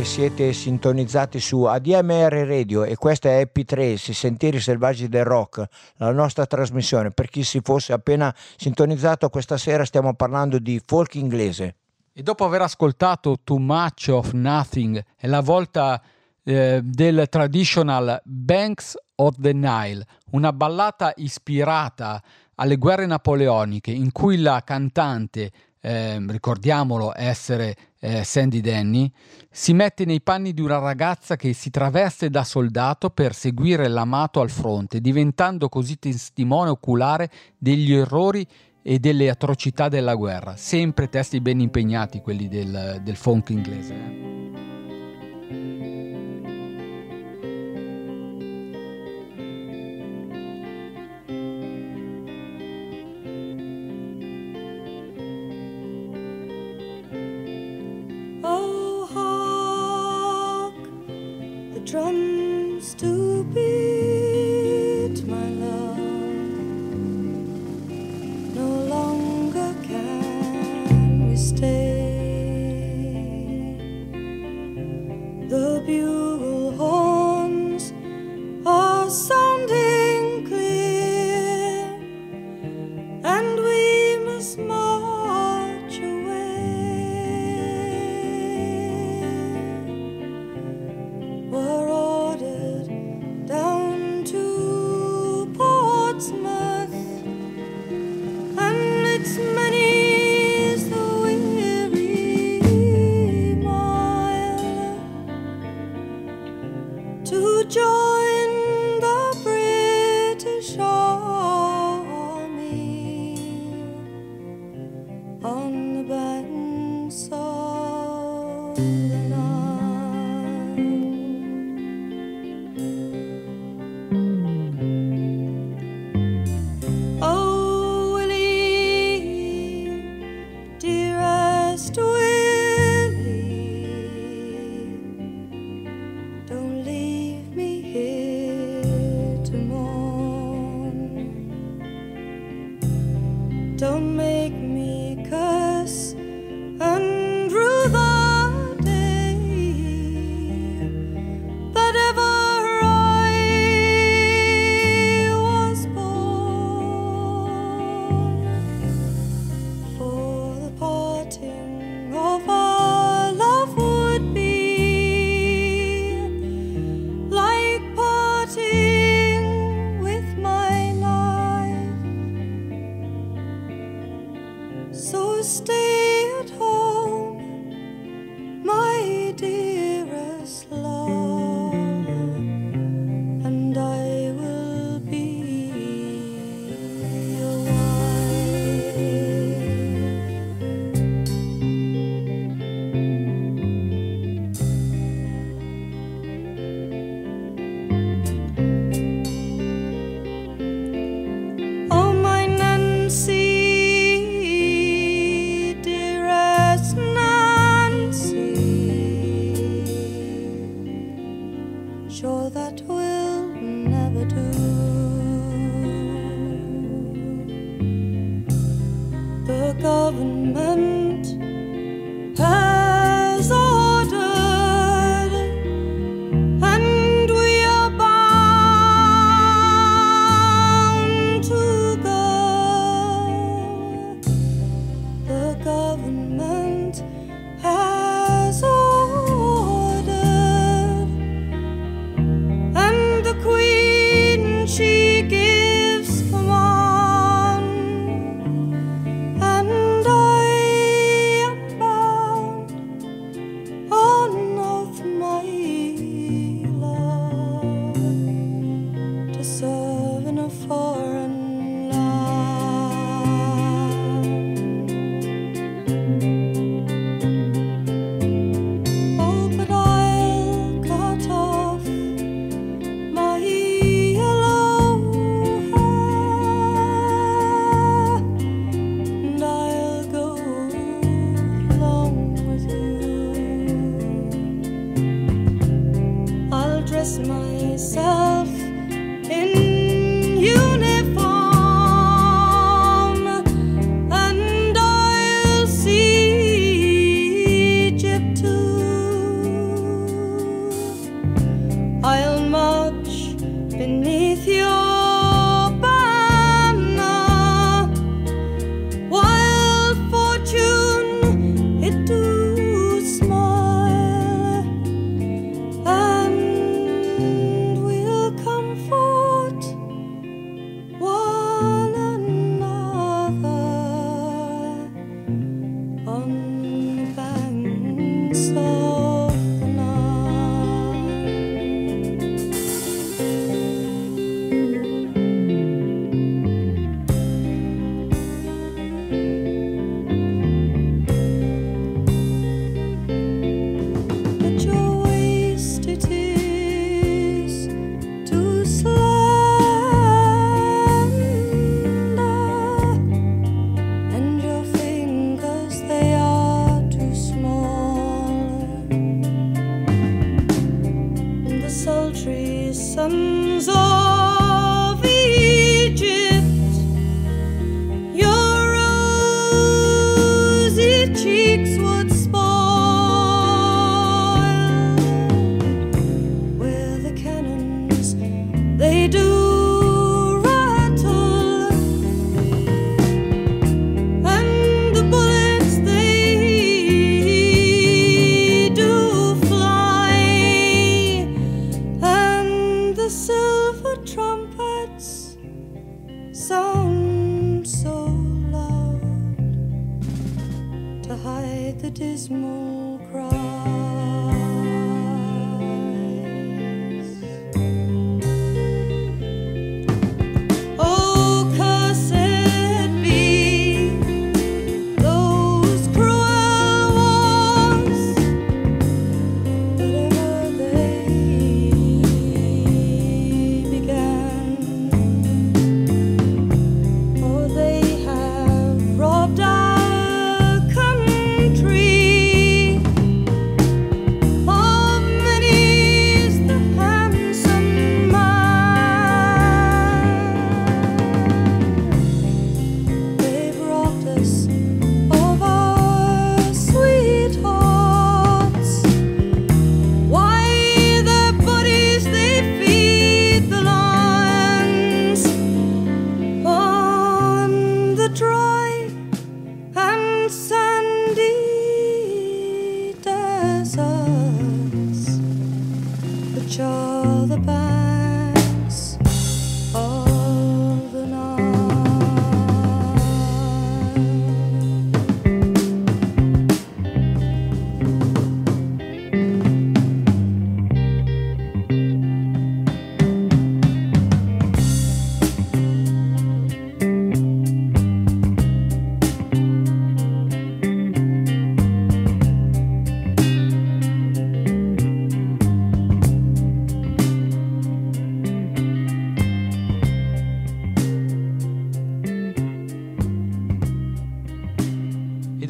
che 0.00 0.06
siete 0.06 0.54
sintonizzati 0.54 1.38
su 1.38 1.64
ADMR 1.64 2.32
Radio 2.46 2.84
e 2.84 2.96
questa 2.96 3.28
è 3.28 3.42
Happy 3.42 3.64
Trails, 3.64 4.08
i 4.08 4.14
sentieri 4.14 4.58
selvaggi 4.58 5.10
del 5.10 5.26
rock, 5.26 5.62
la 5.96 6.10
nostra 6.10 6.46
trasmissione. 6.46 7.10
Per 7.10 7.28
chi 7.28 7.44
si 7.44 7.60
fosse 7.62 7.92
appena 7.92 8.34
sintonizzato, 8.56 9.28
questa 9.28 9.58
sera 9.58 9.84
stiamo 9.84 10.14
parlando 10.14 10.58
di 10.58 10.80
folk 10.82 11.16
inglese. 11.16 11.74
E 12.14 12.22
dopo 12.22 12.46
aver 12.46 12.62
ascoltato 12.62 13.40
Too 13.44 13.58
Much 13.58 14.08
of 14.08 14.32
Nothing, 14.32 15.04
è 15.16 15.26
la 15.26 15.40
volta 15.40 16.00
eh, 16.44 16.80
del 16.82 17.26
traditional 17.28 18.22
Banks 18.24 18.96
of 19.16 19.34
the 19.38 19.52
Nile, 19.52 20.06
una 20.30 20.54
ballata 20.54 21.12
ispirata 21.16 22.22
alle 22.54 22.76
guerre 22.76 23.04
napoleoniche 23.04 23.90
in 23.90 24.12
cui 24.12 24.38
la 24.38 24.62
cantante, 24.64 25.52
eh, 25.78 26.24
ricordiamolo 26.26 27.12
essere 27.14 27.76
eh, 28.00 28.24
Sandy 28.24 28.60
Denny, 28.60 29.10
si 29.50 29.72
mette 29.72 30.04
nei 30.04 30.20
panni 30.20 30.52
di 30.52 30.60
una 30.60 30.78
ragazza 30.78 31.36
che 31.36 31.52
si 31.52 31.70
traveste 31.70 32.30
da 32.30 32.42
soldato 32.42 33.10
per 33.10 33.34
seguire 33.34 33.88
l'amato 33.88 34.40
al 34.40 34.50
fronte, 34.50 35.00
diventando 35.00 35.68
così 35.68 35.98
testimone 35.98 36.70
oculare 36.70 37.30
degli 37.58 37.92
errori 37.92 38.46
e 38.82 38.98
delle 38.98 39.28
atrocità 39.28 39.88
della 39.88 40.14
guerra. 40.14 40.56
Sempre 40.56 41.08
testi 41.08 41.40
ben 41.40 41.60
impegnati 41.60 42.20
quelli 42.20 42.48
del, 42.48 43.00
del 43.02 43.16
folk 43.16 43.50
inglese. 43.50 44.79
Drums 61.90 62.94
to 62.94 63.42
beat, 63.52 63.99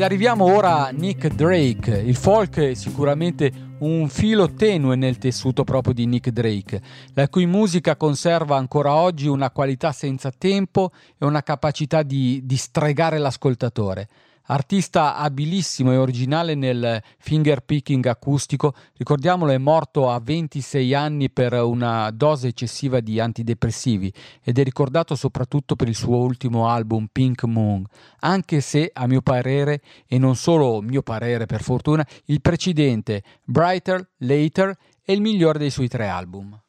Ed 0.01 0.07
arriviamo 0.07 0.47
ora 0.47 0.87
a 0.87 0.91
Nick 0.93 1.27
Drake. 1.29 1.95
Il 1.95 2.17
folk 2.17 2.59
è 2.59 2.73
sicuramente 2.73 3.53
un 3.81 4.09
filo 4.09 4.55
tenue 4.55 4.97
nel 4.97 5.19
tessuto 5.19 5.63
proprio 5.63 5.93
di 5.93 6.07
Nick 6.07 6.31
Drake, 6.31 6.81
la 7.13 7.29
cui 7.29 7.45
musica 7.45 7.97
conserva 7.97 8.57
ancora 8.57 8.95
oggi 8.95 9.27
una 9.27 9.51
qualità 9.51 9.93
senza 9.93 10.31
tempo 10.31 10.91
e 11.19 11.27
una 11.27 11.43
capacità 11.43 12.03
di, 12.03 12.41
di 12.45 12.57
stregare 12.57 13.19
l'ascoltatore. 13.19 14.09
Artista 14.51 15.15
abilissimo 15.15 15.93
e 15.93 15.97
originale 15.97 16.57
nel 16.57 17.01
finger 17.19 17.61
picking 17.61 18.05
acustico, 18.07 18.75
ricordiamolo 18.97 19.53
è 19.53 19.59
morto 19.59 20.11
a 20.11 20.19
26 20.19 20.93
anni 20.93 21.31
per 21.31 21.53
una 21.53 22.11
dose 22.11 22.49
eccessiva 22.49 22.99
di 22.99 23.21
antidepressivi 23.21 24.13
ed 24.43 24.59
è 24.59 24.65
ricordato 24.65 25.15
soprattutto 25.15 25.77
per 25.77 25.87
il 25.87 25.95
suo 25.95 26.17
ultimo 26.17 26.67
album 26.67 27.07
Pink 27.13 27.45
Moon, 27.45 27.87
anche 28.23 28.61
se 28.61 28.91
a 28.93 29.07
mio 29.07 29.23
parere, 29.23 29.83
e 30.09 30.19
non 30.19 30.35
solo 30.35 30.81
mio 30.81 31.03
parere 31.03 31.47
per 31.47 31.63
fortuna, 31.63 32.05
il 32.25 32.41
precedente 32.41 33.23
Brighter 33.45 34.05
Later 34.17 34.77
è 35.01 35.13
il 35.13 35.21
migliore 35.21 35.61
dei 35.61 35.71
suoi 35.71 35.87
tre 35.87 36.09
album. 36.09 36.61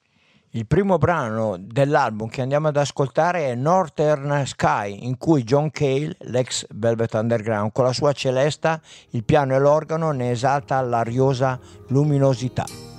Il 0.54 0.68
primo 0.68 0.98
brano 0.98 1.56
dell'album 1.58 2.28
che 2.28 2.42
andiamo 2.42 2.68
ad 2.68 2.76
ascoltare 2.76 3.52
è 3.52 3.56
Northern 3.56 4.46
Sky, 4.46 5.06
in 5.06 5.18
cui 5.18 5.44
John 5.44 5.72
Cale, 5.72 6.18
l'ex 6.24 6.66
Velvet 6.72 7.14
Underground, 7.14 7.72
con 7.72 7.86
la 7.86 7.94
sua 7.94 8.12
celesta, 8.12 8.82
il 9.12 9.24
piano 9.24 9.56
e 9.56 9.60
l'organo 9.60 10.12
ne 10.12 10.32
esalta 10.32 10.82
l'ariosa 10.82 11.58
luminosità. 11.88 12.91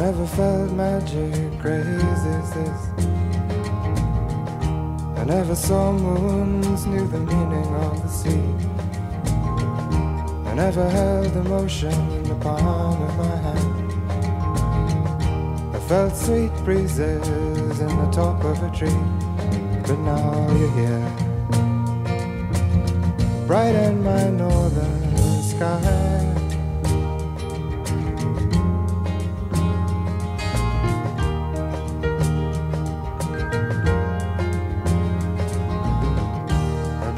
Never 0.00 0.26
felt 0.28 0.70
magic 0.72 1.60
crazy 1.60 1.90
as 1.90 2.54
this. 2.54 2.80
I 5.18 5.24
never 5.24 5.54
saw 5.54 5.92
moons, 5.92 6.86
knew 6.86 7.06
the 7.06 7.18
meaning 7.18 7.74
of 7.84 8.02
the 8.02 8.08
sea. 8.08 8.54
I 10.48 10.54
never 10.54 10.88
held 10.88 11.36
emotion 11.36 11.92
in 11.92 12.24
the 12.24 12.34
palm 12.36 13.02
of 13.02 13.16
my 13.18 13.36
hand. 13.46 13.92
I 15.76 15.78
felt 15.80 16.16
sweet 16.16 16.54
breezes 16.64 17.80
in 17.80 17.88
the 18.02 18.10
top 18.10 18.42
of 18.42 18.62
a 18.62 18.70
tree, 18.74 19.04
but 19.86 19.98
now 19.98 20.48
you're 20.56 20.74
here. 20.80 21.08
Brighten 23.46 24.02
my 24.02 24.30
northern 24.30 25.42
sky. 25.42 26.09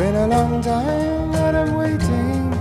Been 0.02 0.16
a 0.16 0.26
long 0.26 0.60
time 0.60 1.30
that 1.30 1.54
I'm 1.54 1.74
waiting. 1.74 2.52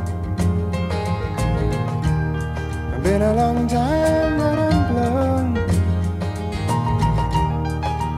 It's 2.93 3.03
been 3.03 3.23
a 3.23 3.33
long 3.33 3.67
time 3.67 4.37
that 4.41 4.57
I'm 4.67 4.79
blown. 4.91 5.57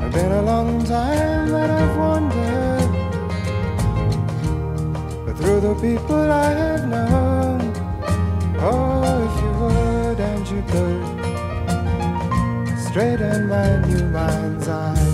It's 0.03 0.13
been 0.13 0.31
a 0.31 0.41
long 0.41 0.83
time 0.83 1.47
that 1.55 1.69
I've 1.79 1.95
wandered. 2.01 2.91
But 5.25 5.35
through 5.37 5.61
the 5.67 5.75
people 5.75 6.23
I 6.45 6.49
have 6.61 6.85
known, 6.93 7.59
oh, 8.59 9.25
if 9.25 9.35
you 9.41 9.51
would 9.61 10.19
and 10.31 10.43
you 10.53 10.61
could, 10.73 11.05
straighten 12.87 13.47
my 13.47 13.69
new 13.87 14.05
mind's 14.09 14.67
eye. 14.67 15.12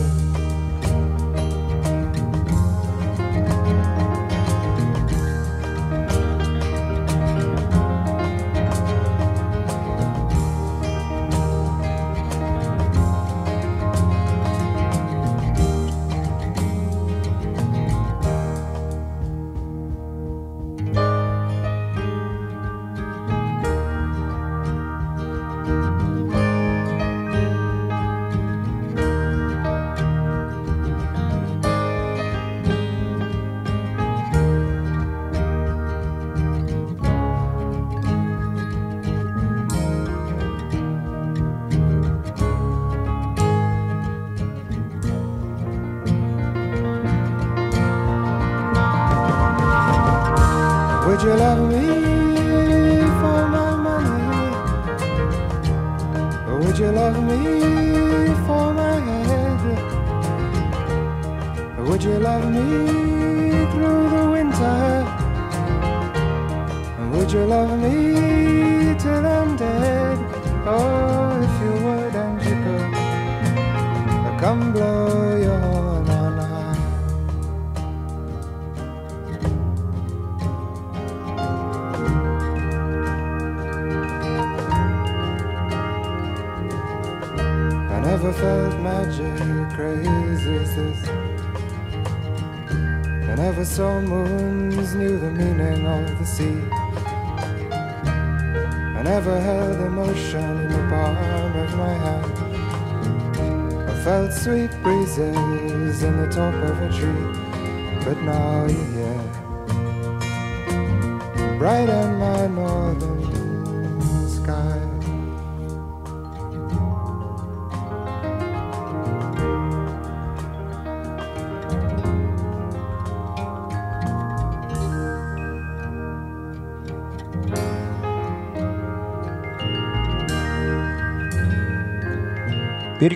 Breezes 105.20 106.04
in 106.04 106.16
the 106.16 106.28
top 106.28 106.54
of 106.54 106.82
a 106.82 106.90
tree, 106.98 108.06
but 108.06 108.18
now 108.22 108.66
you're 108.68 108.89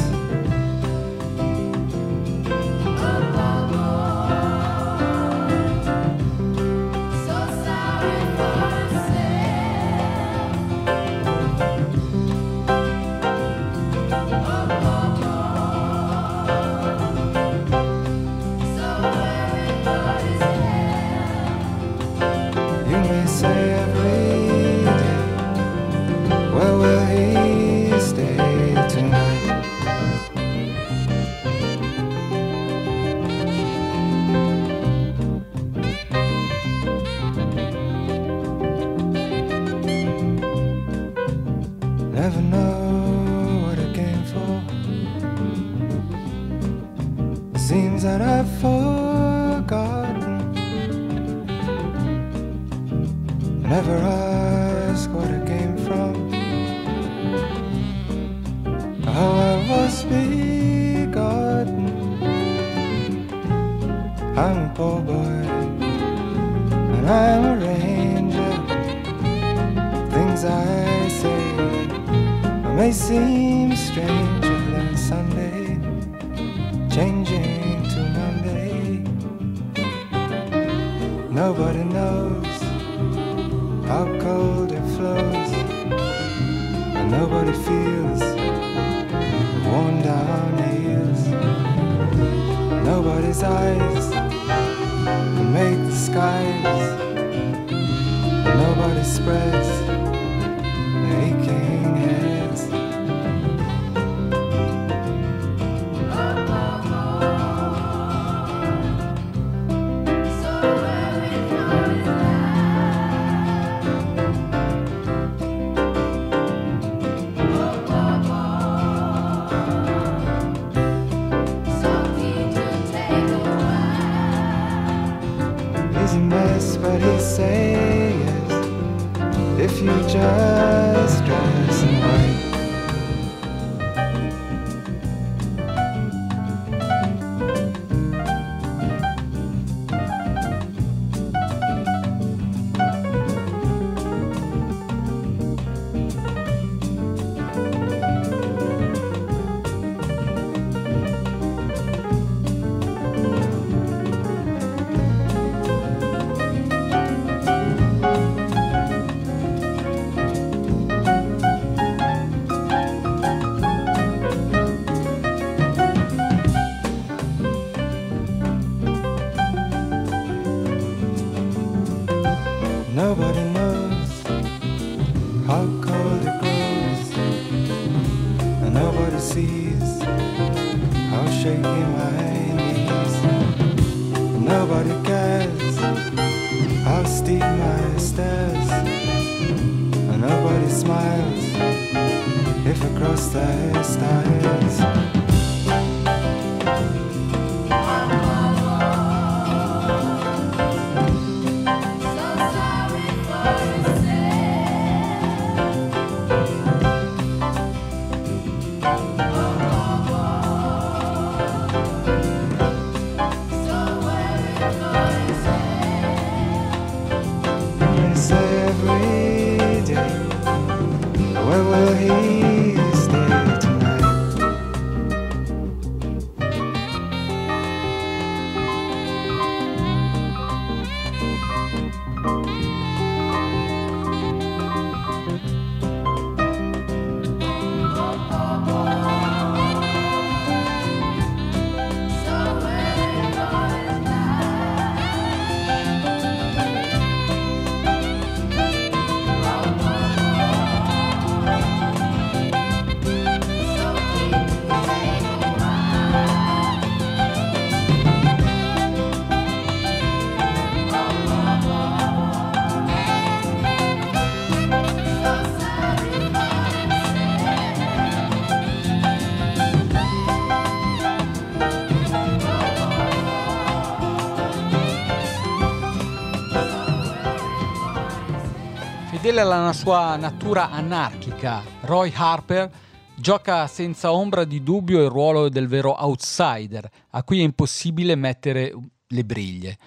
Alla 279.43 279.73
sua 279.73 280.15
natura 280.15 280.71
anarchica, 280.71 281.61
Roy 281.81 282.09
Harper 282.15 282.71
gioca 283.13 283.67
senza 283.67 284.13
ombra 284.13 284.45
di 284.45 284.63
dubbio 284.63 285.03
il 285.03 285.09
ruolo 285.09 285.49
del 285.49 285.67
vero 285.67 285.91
outsider, 286.01 286.89
a 287.09 287.23
cui 287.23 287.41
è 287.41 287.43
impossibile 287.43 288.15
mettere 288.15 288.73
le 289.05 289.25
briglie. 289.25 289.77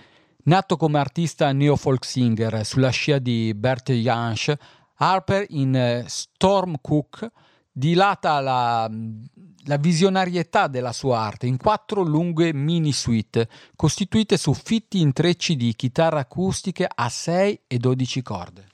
Nato 0.44 0.76
come 0.76 0.98
artista 0.98 1.50
neo-folk 1.52 2.04
singer 2.04 2.66
sulla 2.66 2.90
scia 2.90 3.18
di 3.18 3.54
Bert 3.54 3.90
Jansch, 3.92 4.52
Harper 4.96 5.46
in 5.48 5.74
eh, 5.74 6.04
Storm 6.06 6.74
Cook 6.82 7.26
dilata 7.72 8.38
la, 8.40 8.90
la 9.64 9.76
visionarietà 9.78 10.66
della 10.66 10.92
sua 10.92 11.20
arte 11.20 11.46
in 11.46 11.56
quattro 11.56 12.02
lunghe 12.02 12.52
mini 12.52 12.92
suite 12.92 13.48
costituite 13.74 14.36
su 14.36 14.52
fitti 14.52 15.00
intrecci 15.00 15.56
di 15.56 15.74
chitarre 15.74 16.20
acustiche 16.20 16.86
a 16.94 17.08
6 17.08 17.60
e 17.66 17.78
12 17.78 18.22
corde. 18.22 18.66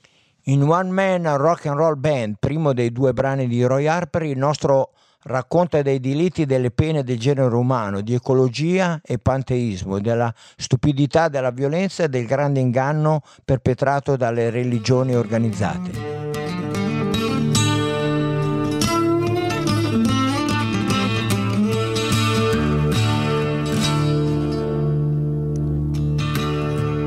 In 0.47 0.61
One 0.63 0.91
Man 0.91 1.37
Rock 1.37 1.67
and 1.67 1.77
Roll 1.77 1.97
Band, 1.97 2.35
primo 2.37 2.73
dei 2.73 2.91
due 2.91 3.13
brani 3.13 3.47
di 3.47 3.63
Roy 3.63 3.87
Harper, 3.87 4.23
il 4.23 4.37
nostro 4.37 4.91
racconta 5.21 5.81
dei 5.81 6.01
delitti 6.01 6.45
delle 6.45 6.69
pene 6.69 7.01
del 7.01 7.17
genere 7.17 7.55
umano, 7.55 8.01
di 8.01 8.13
ecologia 8.13 8.99
e 9.01 9.19
panteismo, 9.19 10.01
della 10.01 10.33
stupidità, 10.57 11.29
della 11.29 11.51
violenza 11.51 12.03
e 12.03 12.09
del 12.09 12.25
grande 12.25 12.59
inganno 12.59 13.21
perpetrato 13.45 14.17
dalle 14.17 14.49
religioni 14.49 15.15
organizzate. 15.15 16.11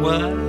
Welcome 0.00 0.45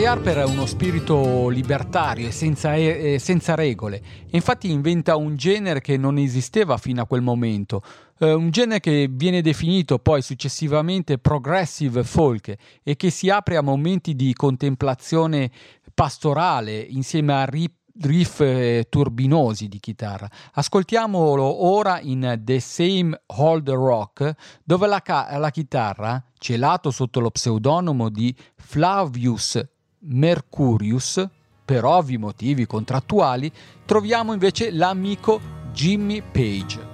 Roy 0.00 0.08
Harper 0.08 0.36
è 0.38 0.44
uno 0.44 0.64
spirito 0.64 1.50
libertario 1.50 2.26
e 2.26 2.30
senza, 2.30 2.74
e 2.74 3.18
senza 3.20 3.54
regole, 3.54 4.02
infatti 4.30 4.70
inventa 4.70 5.16
un 5.16 5.36
genere 5.36 5.82
che 5.82 5.98
non 5.98 6.16
esisteva 6.16 6.78
fino 6.78 7.02
a 7.02 7.06
quel 7.06 7.20
momento, 7.20 7.82
eh, 8.18 8.32
un 8.32 8.48
genere 8.50 8.80
che 8.80 9.10
viene 9.10 9.42
definito 9.42 9.98
poi 9.98 10.22
successivamente 10.22 11.18
progressive 11.18 12.02
folk 12.02 12.54
e 12.82 12.96
che 12.96 13.10
si 13.10 13.28
apre 13.28 13.58
a 13.58 13.60
momenti 13.60 14.16
di 14.16 14.32
contemplazione 14.32 15.50
pastorale 15.92 16.78
insieme 16.78 17.34
a 17.34 17.44
rip 17.44 17.74
riff 18.00 18.40
eh, 18.40 18.86
turbinosi 18.88 19.68
di 19.68 19.80
chitarra. 19.80 20.26
Ascoltiamolo 20.54 21.66
ora 21.66 22.00
in 22.00 22.40
The 22.42 22.58
Same 22.58 23.20
Old 23.26 23.68
Rock, 23.68 24.32
dove 24.64 24.86
la, 24.86 25.02
ca- 25.02 25.36
la 25.36 25.50
chitarra, 25.50 26.24
celato 26.38 26.90
sotto 26.90 27.20
lo 27.20 27.30
pseudonimo 27.30 28.08
di 28.08 28.34
Flavius 28.56 29.62
Mercurius, 30.00 31.26
per 31.64 31.84
ovvi 31.84 32.18
motivi 32.18 32.66
contrattuali, 32.66 33.50
troviamo 33.84 34.32
invece 34.32 34.70
l'amico 34.70 35.40
Jimmy 35.72 36.22
Page. 36.22 36.89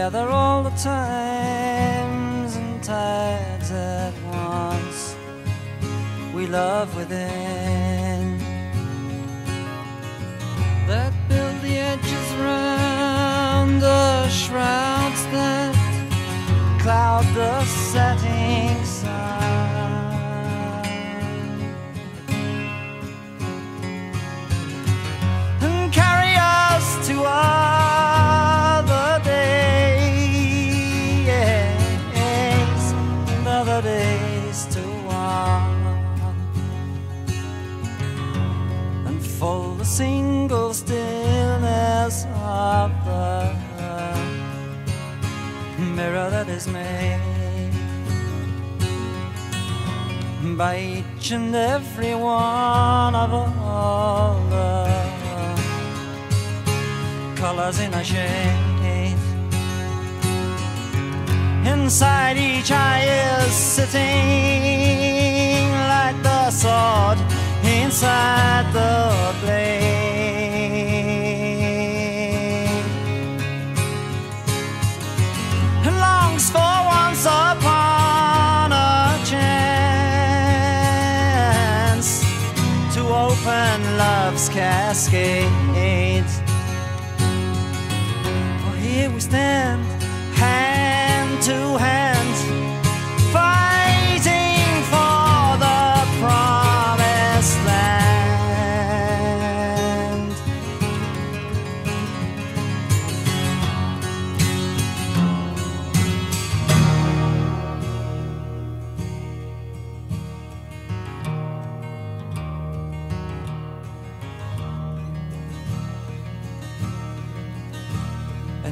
together 0.00 0.30
all 0.30 0.62
the 0.62 0.70
time. 0.70 1.29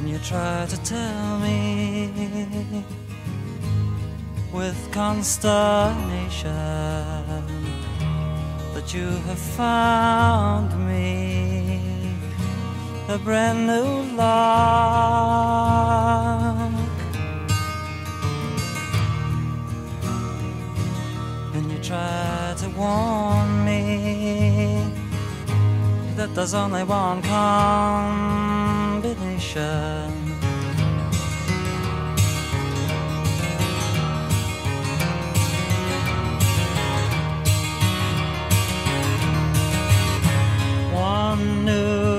You 0.09 0.17
try 0.19 0.65
to 0.65 0.77
tell 0.83 1.39
me 1.39 2.83
with 4.51 4.91
consternation 4.91 6.51
that 8.73 8.91
you 8.91 9.07
have 9.27 9.37
found 9.37 10.73
me 10.87 11.79
a 13.07 13.19
brand 13.19 13.67
new 13.67 14.15
love. 14.17 15.53
And 21.53 21.71
you 21.71 21.77
try 21.83 22.55
to 22.57 22.69
warn 22.69 23.63
me 23.63 24.91
that 26.15 26.33
there's 26.33 26.55
only 26.55 26.83
one 26.83 27.21
combination. 29.53 30.29
One 40.93 41.65
new 41.65 42.18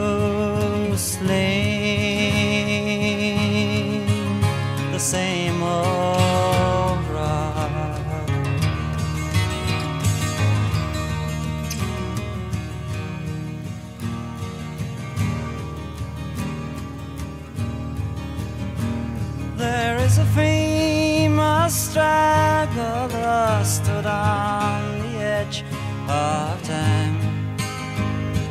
stood 24.00 24.10
on 24.10 24.98
the 25.00 25.18
edge 25.18 25.62
of 26.08 26.62
time 26.62 27.16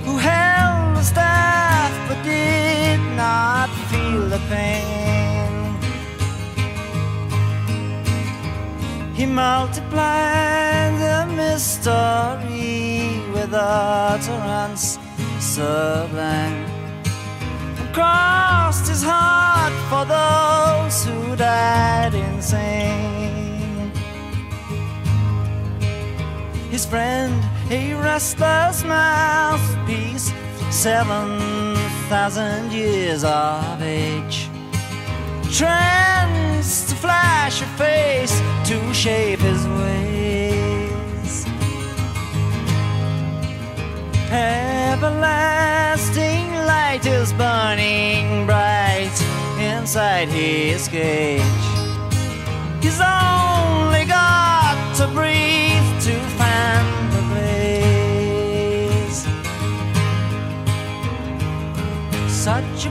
who 0.06 0.18
held 0.18 0.96
the 0.96 1.02
staff 1.02 1.92
but 2.08 2.22
did 2.24 3.00
not 3.16 3.70
feel 3.90 4.22
the 4.30 4.42
pain. 4.48 5.76
He 9.16 9.26
multiplied 9.26 10.94
the 11.06 11.26
mystery 11.36 13.20
with 13.34 13.54
utterance 13.54 15.00
sublime 15.40 16.66
crossed 17.92 18.88
his 18.88 19.04
heart 19.04 19.74
for 19.90 20.06
those 20.06 21.06
who 21.06 21.36
died 21.36 22.14
insane. 22.14 23.09
His 26.80 26.86
friend, 26.86 27.44
a 27.70 27.94
restless 27.96 28.86
mouthpiece, 28.86 30.32
seven 30.72 31.76
thousand 32.08 32.72
years 32.72 33.26
of 33.26 33.82
age, 33.82 34.48
trends 35.52 36.88
to 36.88 36.96
flash 36.96 37.62
a 37.62 37.66
face 37.76 38.42
to 38.70 38.94
shape 38.94 39.40
his 39.40 39.68
ways. 39.68 41.46
Everlasting 44.32 45.36
light 46.66 47.06
is 47.06 47.34
burning 47.34 48.46
bright 48.46 49.22
inside 49.60 50.30
his 50.30 50.88
cage. 50.88 51.42
He's 52.82 53.02
only 53.02 54.06
got 54.06 54.78
to 54.96 55.08
breathe 55.08 55.49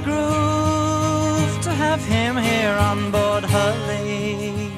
groove 0.08 1.54
to 1.66 1.70
have 1.84 2.02
him 2.04 2.36
here 2.36 2.76
on 2.90 3.10
board 3.10 3.44
her 3.44 3.72
lady. 3.86 4.72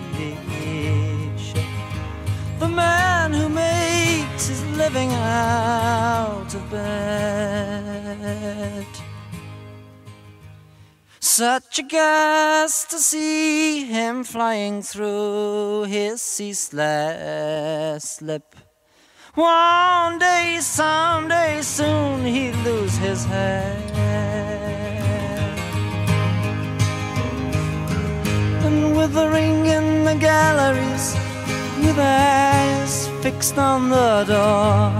The 2.58 2.68
man 2.68 3.32
who 3.32 3.48
makes 3.48 4.48
his 4.48 4.62
living 4.82 5.12
out 5.12 6.54
of 6.54 6.70
bed. 6.70 8.86
Such 11.20 11.78
a 11.78 11.82
gas 11.82 12.84
to 12.90 12.98
see 12.98 13.84
him 13.84 14.24
flying 14.24 14.82
through 14.82 15.84
his 15.84 16.20
ceaseless 16.20 18.20
lip. 18.20 18.56
One 19.34 20.18
day, 20.18 20.58
someday, 20.60 20.89
And 29.10 29.18
the 29.18 29.28
ring 29.28 29.66
in 29.66 30.04
the 30.04 30.14
galleries, 30.14 31.16
with 31.80 31.98
eyes 31.98 33.08
fixed 33.24 33.58
on 33.58 33.90
the 33.90 34.22
door. 34.22 34.92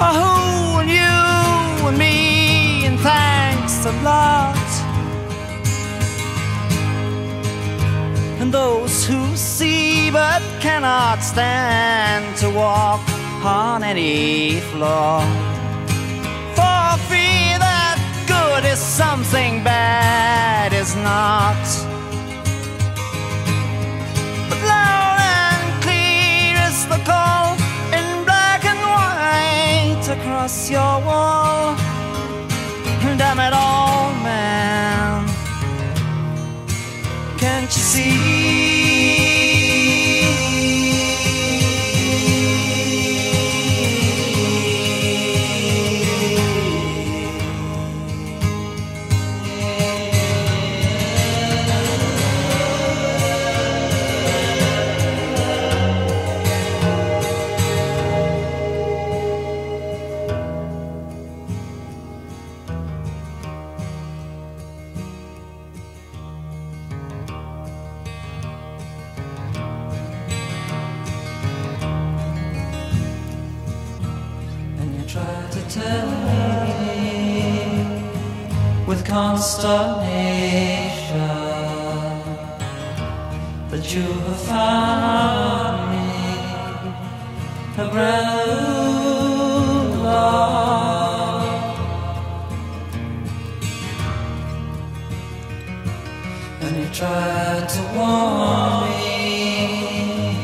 Oh, 0.00 0.78
and 0.80 0.90
you 0.90 1.86
and 1.86 1.96
me, 1.96 2.86
and 2.86 2.98
thanks 2.98 3.86
a 3.86 3.92
lot. 4.02 4.56
and 8.40 8.52
those 8.52 9.06
who 9.06 9.36
see 9.36 10.10
but 10.10 10.42
cannot 10.60 11.20
stand 11.20 12.36
to 12.36 12.50
walk 12.50 13.00
on 13.44 13.84
any 13.84 14.60
floor. 14.72 15.20
For 16.58 16.86
fear 17.10 17.58
that 17.58 17.98
good 18.26 18.64
is 18.64 18.80
something 18.80 19.62
bad 19.62 20.72
is 20.72 20.96
not. 20.96 21.85
Across 30.36 30.70
your 30.70 31.00
wall. 31.06 31.74
Damn 33.16 33.40
it 33.40 33.54
all, 33.54 34.12
man. 34.22 35.26
Can't 37.38 37.64
you 37.64 37.82
see? 37.92 38.75
And 87.96 88.36
you 96.76 96.84
try 96.92 97.64
to 97.66 97.80
warn 97.96 98.90
me 98.90 100.36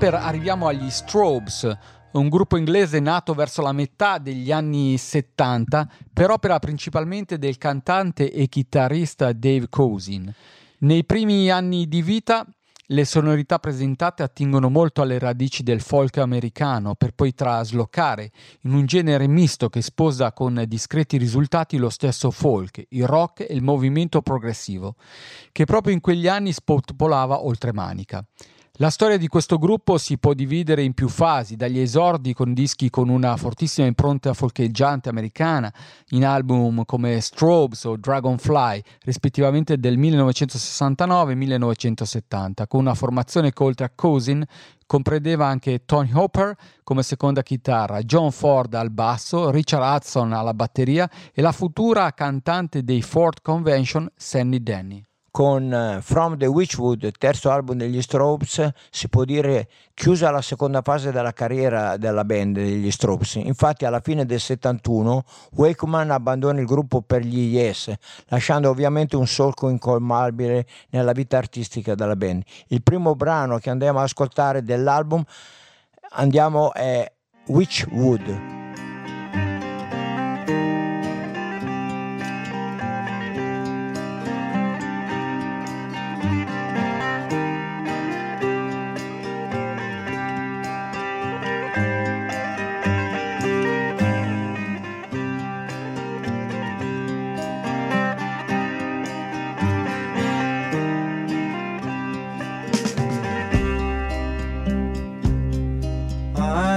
Roy 0.00 0.08
Harper 0.08 0.14
arriviamo 0.14 0.66
agli 0.66 0.88
Strobes, 0.88 1.76
un 2.12 2.30
gruppo 2.30 2.56
inglese 2.56 3.00
nato 3.00 3.34
verso 3.34 3.60
la 3.60 3.72
metà 3.72 4.16
degli 4.16 4.50
anni 4.50 4.96
70 4.96 5.86
per 6.10 6.30
opera 6.30 6.58
principalmente 6.58 7.38
del 7.38 7.58
cantante 7.58 8.32
e 8.32 8.46
chitarrista 8.46 9.30
Dave 9.34 9.68
Cousin. 9.68 10.32
Nei 10.78 11.04
primi 11.04 11.50
anni 11.50 11.86
di 11.86 12.00
vita 12.00 12.46
le 12.86 13.04
sonorità 13.04 13.58
presentate 13.58 14.22
attingono 14.22 14.70
molto 14.70 15.02
alle 15.02 15.18
radici 15.18 15.62
del 15.62 15.82
folk 15.82 16.16
americano 16.16 16.94
per 16.94 17.12
poi 17.12 17.34
traslocare 17.34 18.30
in 18.62 18.72
un 18.72 18.86
genere 18.86 19.26
misto 19.26 19.68
che 19.68 19.82
sposa 19.82 20.32
con 20.32 20.64
discreti 20.66 21.18
risultati 21.18 21.76
lo 21.76 21.90
stesso 21.90 22.30
folk, 22.30 22.86
il 22.88 23.06
rock 23.06 23.40
e 23.40 23.52
il 23.52 23.62
movimento 23.62 24.22
progressivo, 24.22 24.94
che 25.52 25.66
proprio 25.66 25.92
in 25.92 26.00
quegli 26.00 26.26
anni 26.26 26.52
spopolava 26.52 27.44
oltremanica. 27.44 28.24
La 28.80 28.88
storia 28.88 29.18
di 29.18 29.28
questo 29.28 29.58
gruppo 29.58 29.98
si 29.98 30.16
può 30.16 30.32
dividere 30.32 30.82
in 30.82 30.94
più 30.94 31.10
fasi, 31.10 31.54
dagli 31.54 31.78
esordi 31.78 32.32
con 32.32 32.54
dischi 32.54 32.88
con 32.88 33.10
una 33.10 33.36
fortissima 33.36 33.86
impronta 33.86 34.32
folcheggiante 34.32 35.10
americana, 35.10 35.70
in 36.12 36.24
album 36.24 36.86
come 36.86 37.20
Strobes 37.20 37.84
o 37.84 37.98
Dragonfly, 37.98 38.80
rispettivamente 39.02 39.76
del 39.76 39.98
1969 39.98 41.32
e 41.32 41.34
1970, 41.34 42.66
con 42.68 42.80
una 42.80 42.94
formazione 42.94 43.52
che 43.52 43.62
oltre 43.62 43.84
a 43.84 43.92
Cousin 43.94 44.42
comprendeva 44.86 45.44
anche 45.46 45.84
Tony 45.84 46.12
Hopper 46.14 46.56
come 46.82 47.02
seconda 47.02 47.42
chitarra, 47.42 48.00
John 48.00 48.32
Ford 48.32 48.72
al 48.72 48.90
basso, 48.90 49.50
Richard 49.50 49.84
Hudson 49.84 50.32
alla 50.32 50.54
batteria 50.54 51.06
e 51.34 51.42
la 51.42 51.52
futura 51.52 52.10
cantante 52.14 52.82
dei 52.82 53.02
Ford 53.02 53.42
Convention, 53.42 54.10
Sandy 54.16 54.62
Denny 54.62 55.04
con 55.30 55.72
eh, 55.72 56.00
From 56.02 56.36
the 56.36 56.46
Witchwood, 56.46 57.10
terzo 57.18 57.50
album 57.50 57.76
degli 57.76 58.02
Strobes, 58.02 58.68
si 58.90 59.08
può 59.08 59.24
dire 59.24 59.68
chiusa 59.94 60.30
la 60.30 60.42
seconda 60.42 60.82
fase 60.82 61.12
della 61.12 61.32
carriera 61.32 61.96
della 61.96 62.24
band 62.24 62.56
degli 62.56 62.90
Strobes. 62.90 63.36
Infatti 63.36 63.84
alla 63.84 64.00
fine 64.00 64.26
del 64.26 64.40
71 64.40 65.24
Wakeman 65.52 66.10
abbandona 66.10 66.60
il 66.60 66.66
gruppo 66.66 67.02
per 67.02 67.22
gli 67.22 67.54
Yes, 67.54 67.92
lasciando 68.26 68.70
ovviamente 68.70 69.16
un 69.16 69.26
solco 69.26 69.68
incolmabile 69.68 70.66
nella 70.90 71.12
vita 71.12 71.36
artistica 71.38 71.94
della 71.94 72.16
band. 72.16 72.42
Il 72.68 72.82
primo 72.82 73.14
brano 73.14 73.58
che 73.58 73.70
andiamo 73.70 73.98
ad 73.98 74.04
ascoltare 74.04 74.62
dell'album 74.62 75.22
andiamo 76.10 76.72
è 76.72 77.10
Witchwood. 77.46 78.59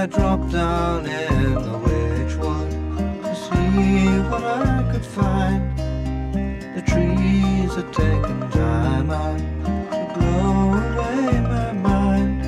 I 0.04 0.06
dropped 0.06 0.52
down 0.52 1.06
in 1.06 1.54
the 1.54 1.78
witchwood 1.84 2.70
to 3.22 3.34
see 3.34 4.18
what 4.28 4.44
I 4.44 4.86
could 4.92 5.06
find. 5.06 5.78
The 6.76 6.82
trees 6.82 7.74
had 7.74 7.90
taken 7.90 8.50
time 8.50 9.10
out 9.10 9.38
to 9.38 10.12
blow 10.14 10.74
away 10.76 11.40
my 11.40 11.72
mind. 11.72 12.42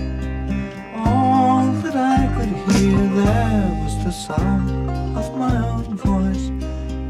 All 0.97 1.73
that 1.81 1.97
I 1.97 2.29
could 2.37 2.77
hear 2.77 2.99
there 3.23 3.81
was 3.85 4.05
the 4.05 4.11
sound 4.11 4.91
of 5.17 5.35
my 5.39 5.57
own 5.57 5.97
voice. 5.97 6.51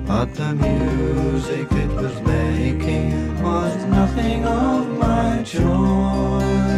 But 0.06 0.32
the 0.36 0.55
music 0.55 1.73
it 1.73 1.90
was 1.90 2.20
making 2.20 3.43
was 3.43 3.85
nothing 3.86 4.44
of 4.44 4.97
my 4.97 5.43
choice. 5.43 6.75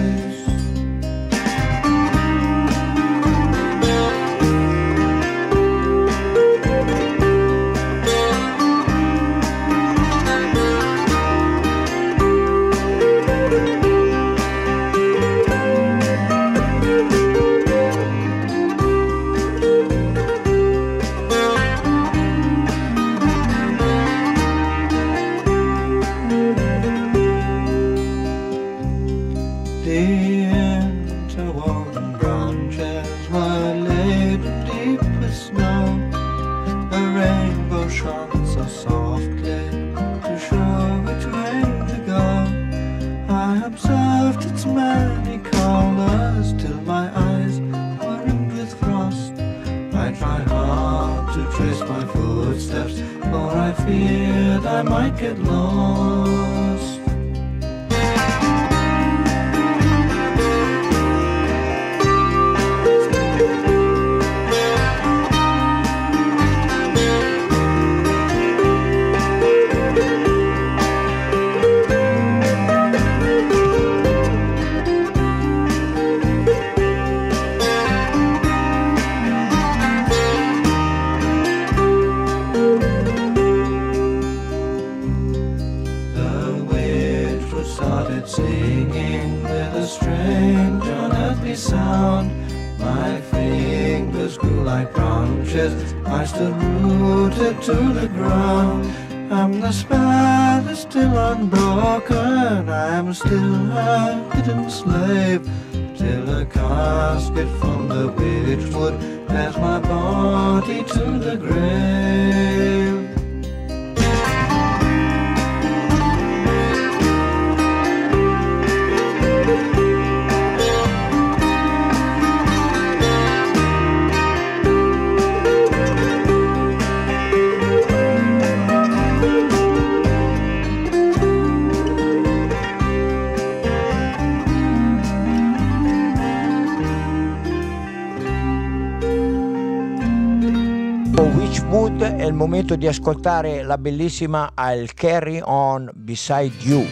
di 142.78 142.86
ascoltare 142.86 143.64
la 143.64 143.76
bellissima 143.76 144.52
I'll 144.56 144.88
Carry 144.94 145.40
On 145.42 145.90
Beside 145.92 146.52
You. 146.62 146.86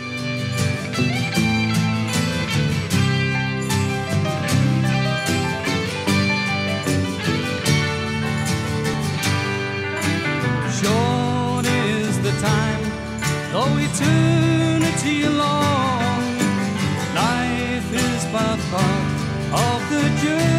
Long, 15.29 16.39
life 17.15 17.93
is 17.93 18.25
but 18.33 18.59
part 18.71 19.07
of 19.53 19.91
the 19.91 20.03
journey. 20.23 20.56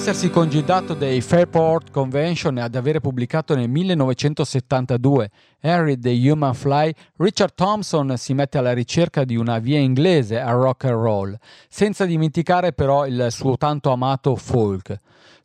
essersi 0.00 0.30
congedato 0.30 0.94
dei 0.94 1.20
Fairport 1.20 1.90
Convention 1.90 2.56
e 2.56 2.62
ad 2.62 2.74
avere 2.74 3.00
pubblicato 3.00 3.54
nel 3.54 3.68
1972 3.68 5.30
Henry 5.60 5.98
the 5.98 6.30
Human 6.30 6.54
Fly, 6.54 6.90
Richard 7.18 7.52
Thompson 7.54 8.16
si 8.16 8.32
mette 8.32 8.56
alla 8.56 8.72
ricerca 8.72 9.24
di 9.24 9.36
una 9.36 9.58
via 9.58 9.78
inglese 9.78 10.40
al 10.40 10.56
rock 10.56 10.84
and 10.84 10.94
roll, 10.94 11.38
senza 11.68 12.06
dimenticare 12.06 12.72
però 12.72 13.04
il 13.04 13.26
suo 13.28 13.58
tanto 13.58 13.90
amato 13.90 14.36
folk. 14.36 14.96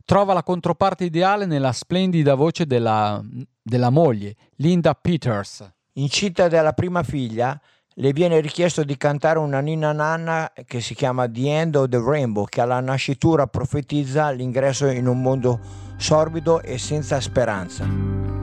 Trova 0.06 0.32
la 0.32 0.42
controparte 0.42 1.04
ideale 1.04 1.46
nella 1.46 1.74
splendida 1.74 2.34
voce 2.36 2.66
della, 2.66 3.22
della 3.62 3.90
moglie, 3.90 4.38
Linda 4.56 4.94
Peters. 4.94 5.70
Incinta 5.96 6.44
città 6.44 6.48
della 6.48 6.72
prima 6.72 7.04
figlia, 7.04 7.60
le 7.98 8.12
viene 8.12 8.42
richiesto 8.42 8.84
di 8.84 8.98
cantare 8.98 9.40
una 9.40 9.62
ninna 9.62 9.94
nanna 9.94 10.52
che 10.66 10.82
si 10.82 10.94
chiama 10.94 11.30
The 11.30 11.60
End 11.60 11.76
of 11.76 11.88
the 11.88 12.02
Rainbow, 12.04 12.46
che 12.46 12.60
alla 12.60 12.82
nascitura 12.82 13.48
profetizza 13.48 14.32
l'ingresso 14.32 14.88
in 14.88 15.08
un 15.08 15.22
mondo 15.22 15.60
sorbido 15.96 16.62
e 16.62 16.78
senza 16.78 17.22
speranza. 17.22 18.35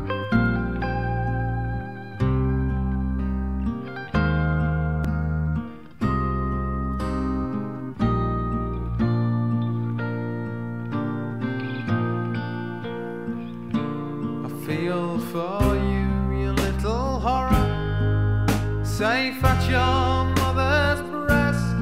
safe 19.03 19.43
at 19.43 19.69
your 19.69 20.33
mother's 20.37 21.03
breast. 21.11 21.75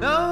No 0.00 0.31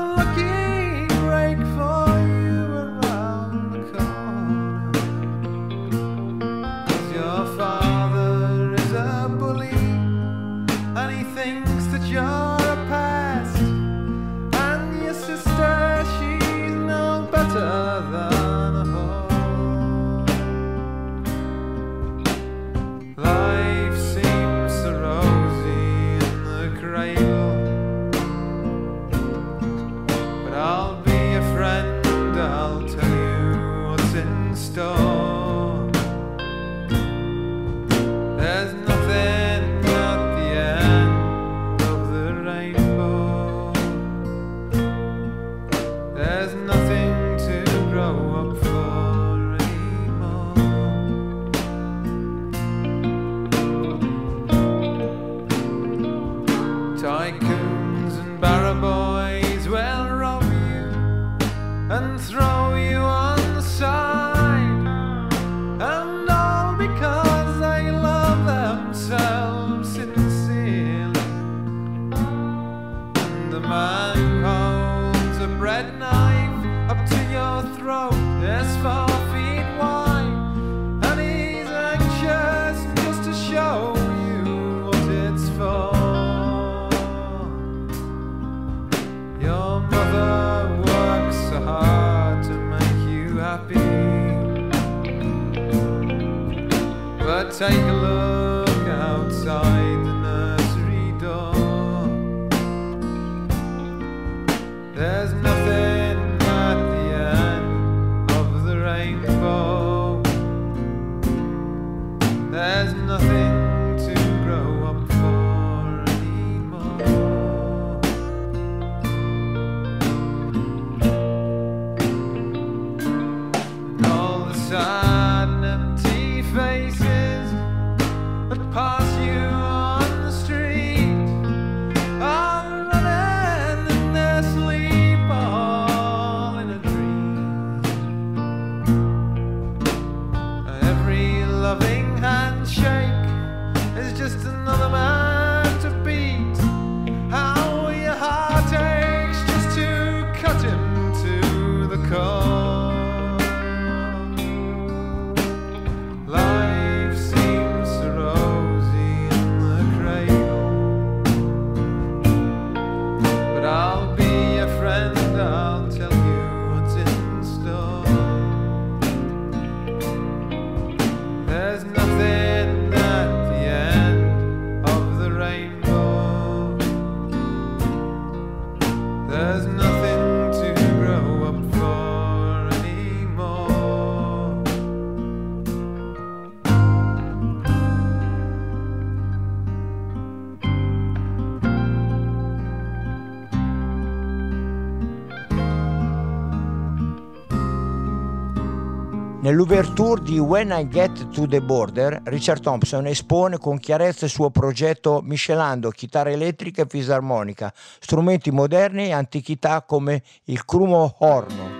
Nell'ouverture 199.60 200.22
di 200.22 200.38
When 200.38 200.70
I 200.70 200.88
Get 200.88 201.32
to 201.32 201.46
the 201.46 201.60
Border, 201.60 202.22
Richard 202.24 202.62
Thompson 202.62 203.06
espone 203.06 203.58
con 203.58 203.76
chiarezza 203.78 204.24
il 204.24 204.30
suo 204.30 204.48
progetto 204.48 205.20
miscelando 205.22 205.90
chitarra 205.90 206.30
elettrica 206.30 206.80
e 206.80 206.86
fisarmonica, 206.88 207.70
strumenti 207.98 208.50
moderni 208.50 209.08
e 209.08 209.12
antichità 209.12 209.82
come 209.82 210.22
il 210.44 210.64
crumo 210.64 211.14
horno. 211.18 211.79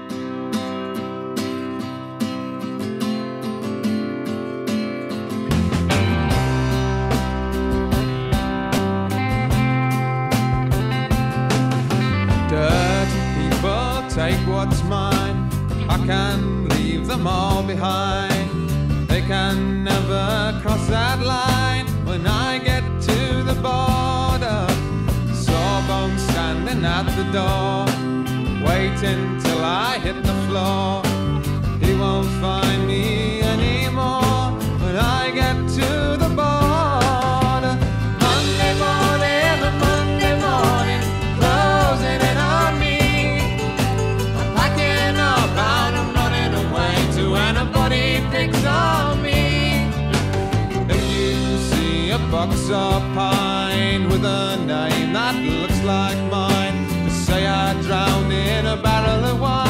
high. 17.81 18.28
They 19.09 19.23
can 19.23 19.85
never 19.85 20.61
cross 20.62 20.86
that 20.89 21.19
line 21.24 21.86
when 22.05 22.27
I 22.27 22.59
get 22.59 22.85
to 23.09 23.19
the 23.48 23.57
border. 23.69 24.61
Sawbones 25.32 26.23
standing 26.31 26.85
at 26.85 27.07
the 27.19 27.27
door, 27.39 27.86
waiting 28.69 29.40
till 29.40 29.62
I 29.65 29.98
hit 29.98 30.23
the 30.23 30.36
floor. 30.47 31.10
a 52.71 53.01
pine 53.15 54.09
with 54.09 54.25
a 54.25 54.57
name 54.59 55.13
that 55.13 55.35
looks 55.35 55.83
like 55.83 56.19
mine. 56.31 56.87
They 57.05 57.11
say 57.11 57.47
I 57.47 57.81
drowned 57.83 58.33
in 58.33 58.67
a 58.67 58.77
barrel 58.77 59.25
of 59.25 59.41
wine. 59.41 59.70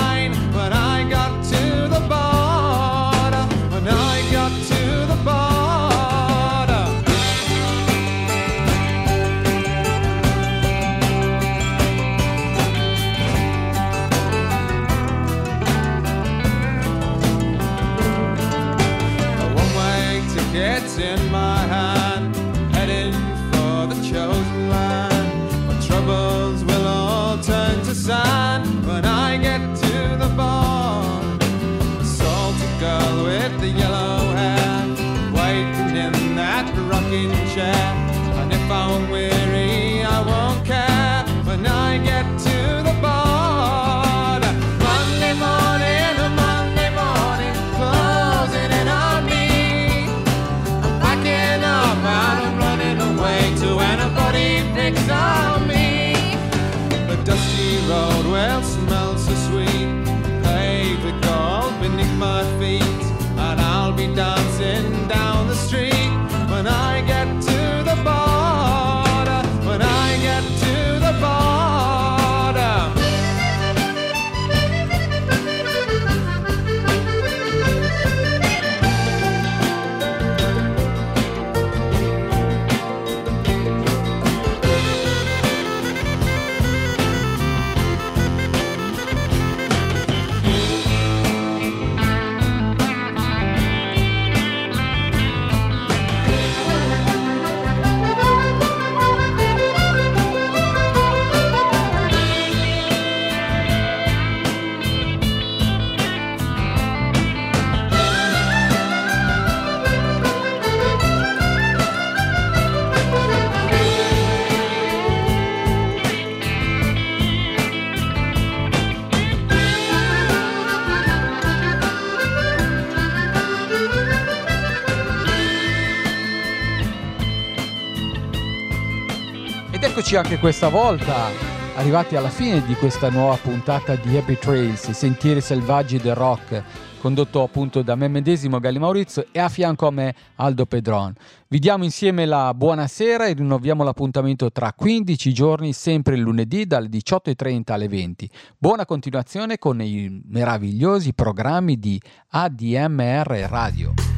Eccoci 130.10 130.16
anche 130.16 130.40
questa 130.40 130.68
volta 130.68 131.28
arrivati 131.76 132.16
alla 132.16 132.30
fine 132.30 132.64
di 132.66 132.74
questa 132.74 133.10
nuova 133.10 133.36
puntata 133.36 133.94
di 133.94 134.16
Happy 134.16 134.36
Trails, 134.36 134.90
sentieri 134.90 135.40
selvaggi 135.40 135.98
del 135.98 136.16
rock, 136.16 136.64
condotto 136.98 137.44
appunto 137.44 137.82
da 137.82 137.94
me 137.94 138.08
medesimo 138.08 138.58
Galli 138.58 138.80
Maurizio 138.80 139.26
e 139.30 139.38
a 139.38 139.48
fianco 139.48 139.86
a 139.86 139.92
me 139.92 140.12
Aldo 140.36 140.66
Pedron. 140.66 141.14
Vi 141.46 141.60
diamo 141.60 141.84
insieme 141.84 142.26
la 142.26 142.52
buonasera 142.54 143.26
e 143.26 143.34
rinnoviamo 143.34 143.84
l'appuntamento 143.84 144.50
tra 144.50 144.72
15 144.72 145.32
giorni, 145.32 145.72
sempre 145.72 146.16
il 146.16 146.22
lunedì 146.22 146.66
dalle 146.66 146.88
18.30 146.88 147.72
alle 147.72 147.86
20. 147.86 148.30
Buona 148.58 148.84
continuazione 148.84 149.58
con 149.58 149.80
i 149.80 150.22
meravigliosi 150.26 151.14
programmi 151.14 151.78
di 151.78 152.02
ADMR 152.30 153.46
Radio. 153.48 154.09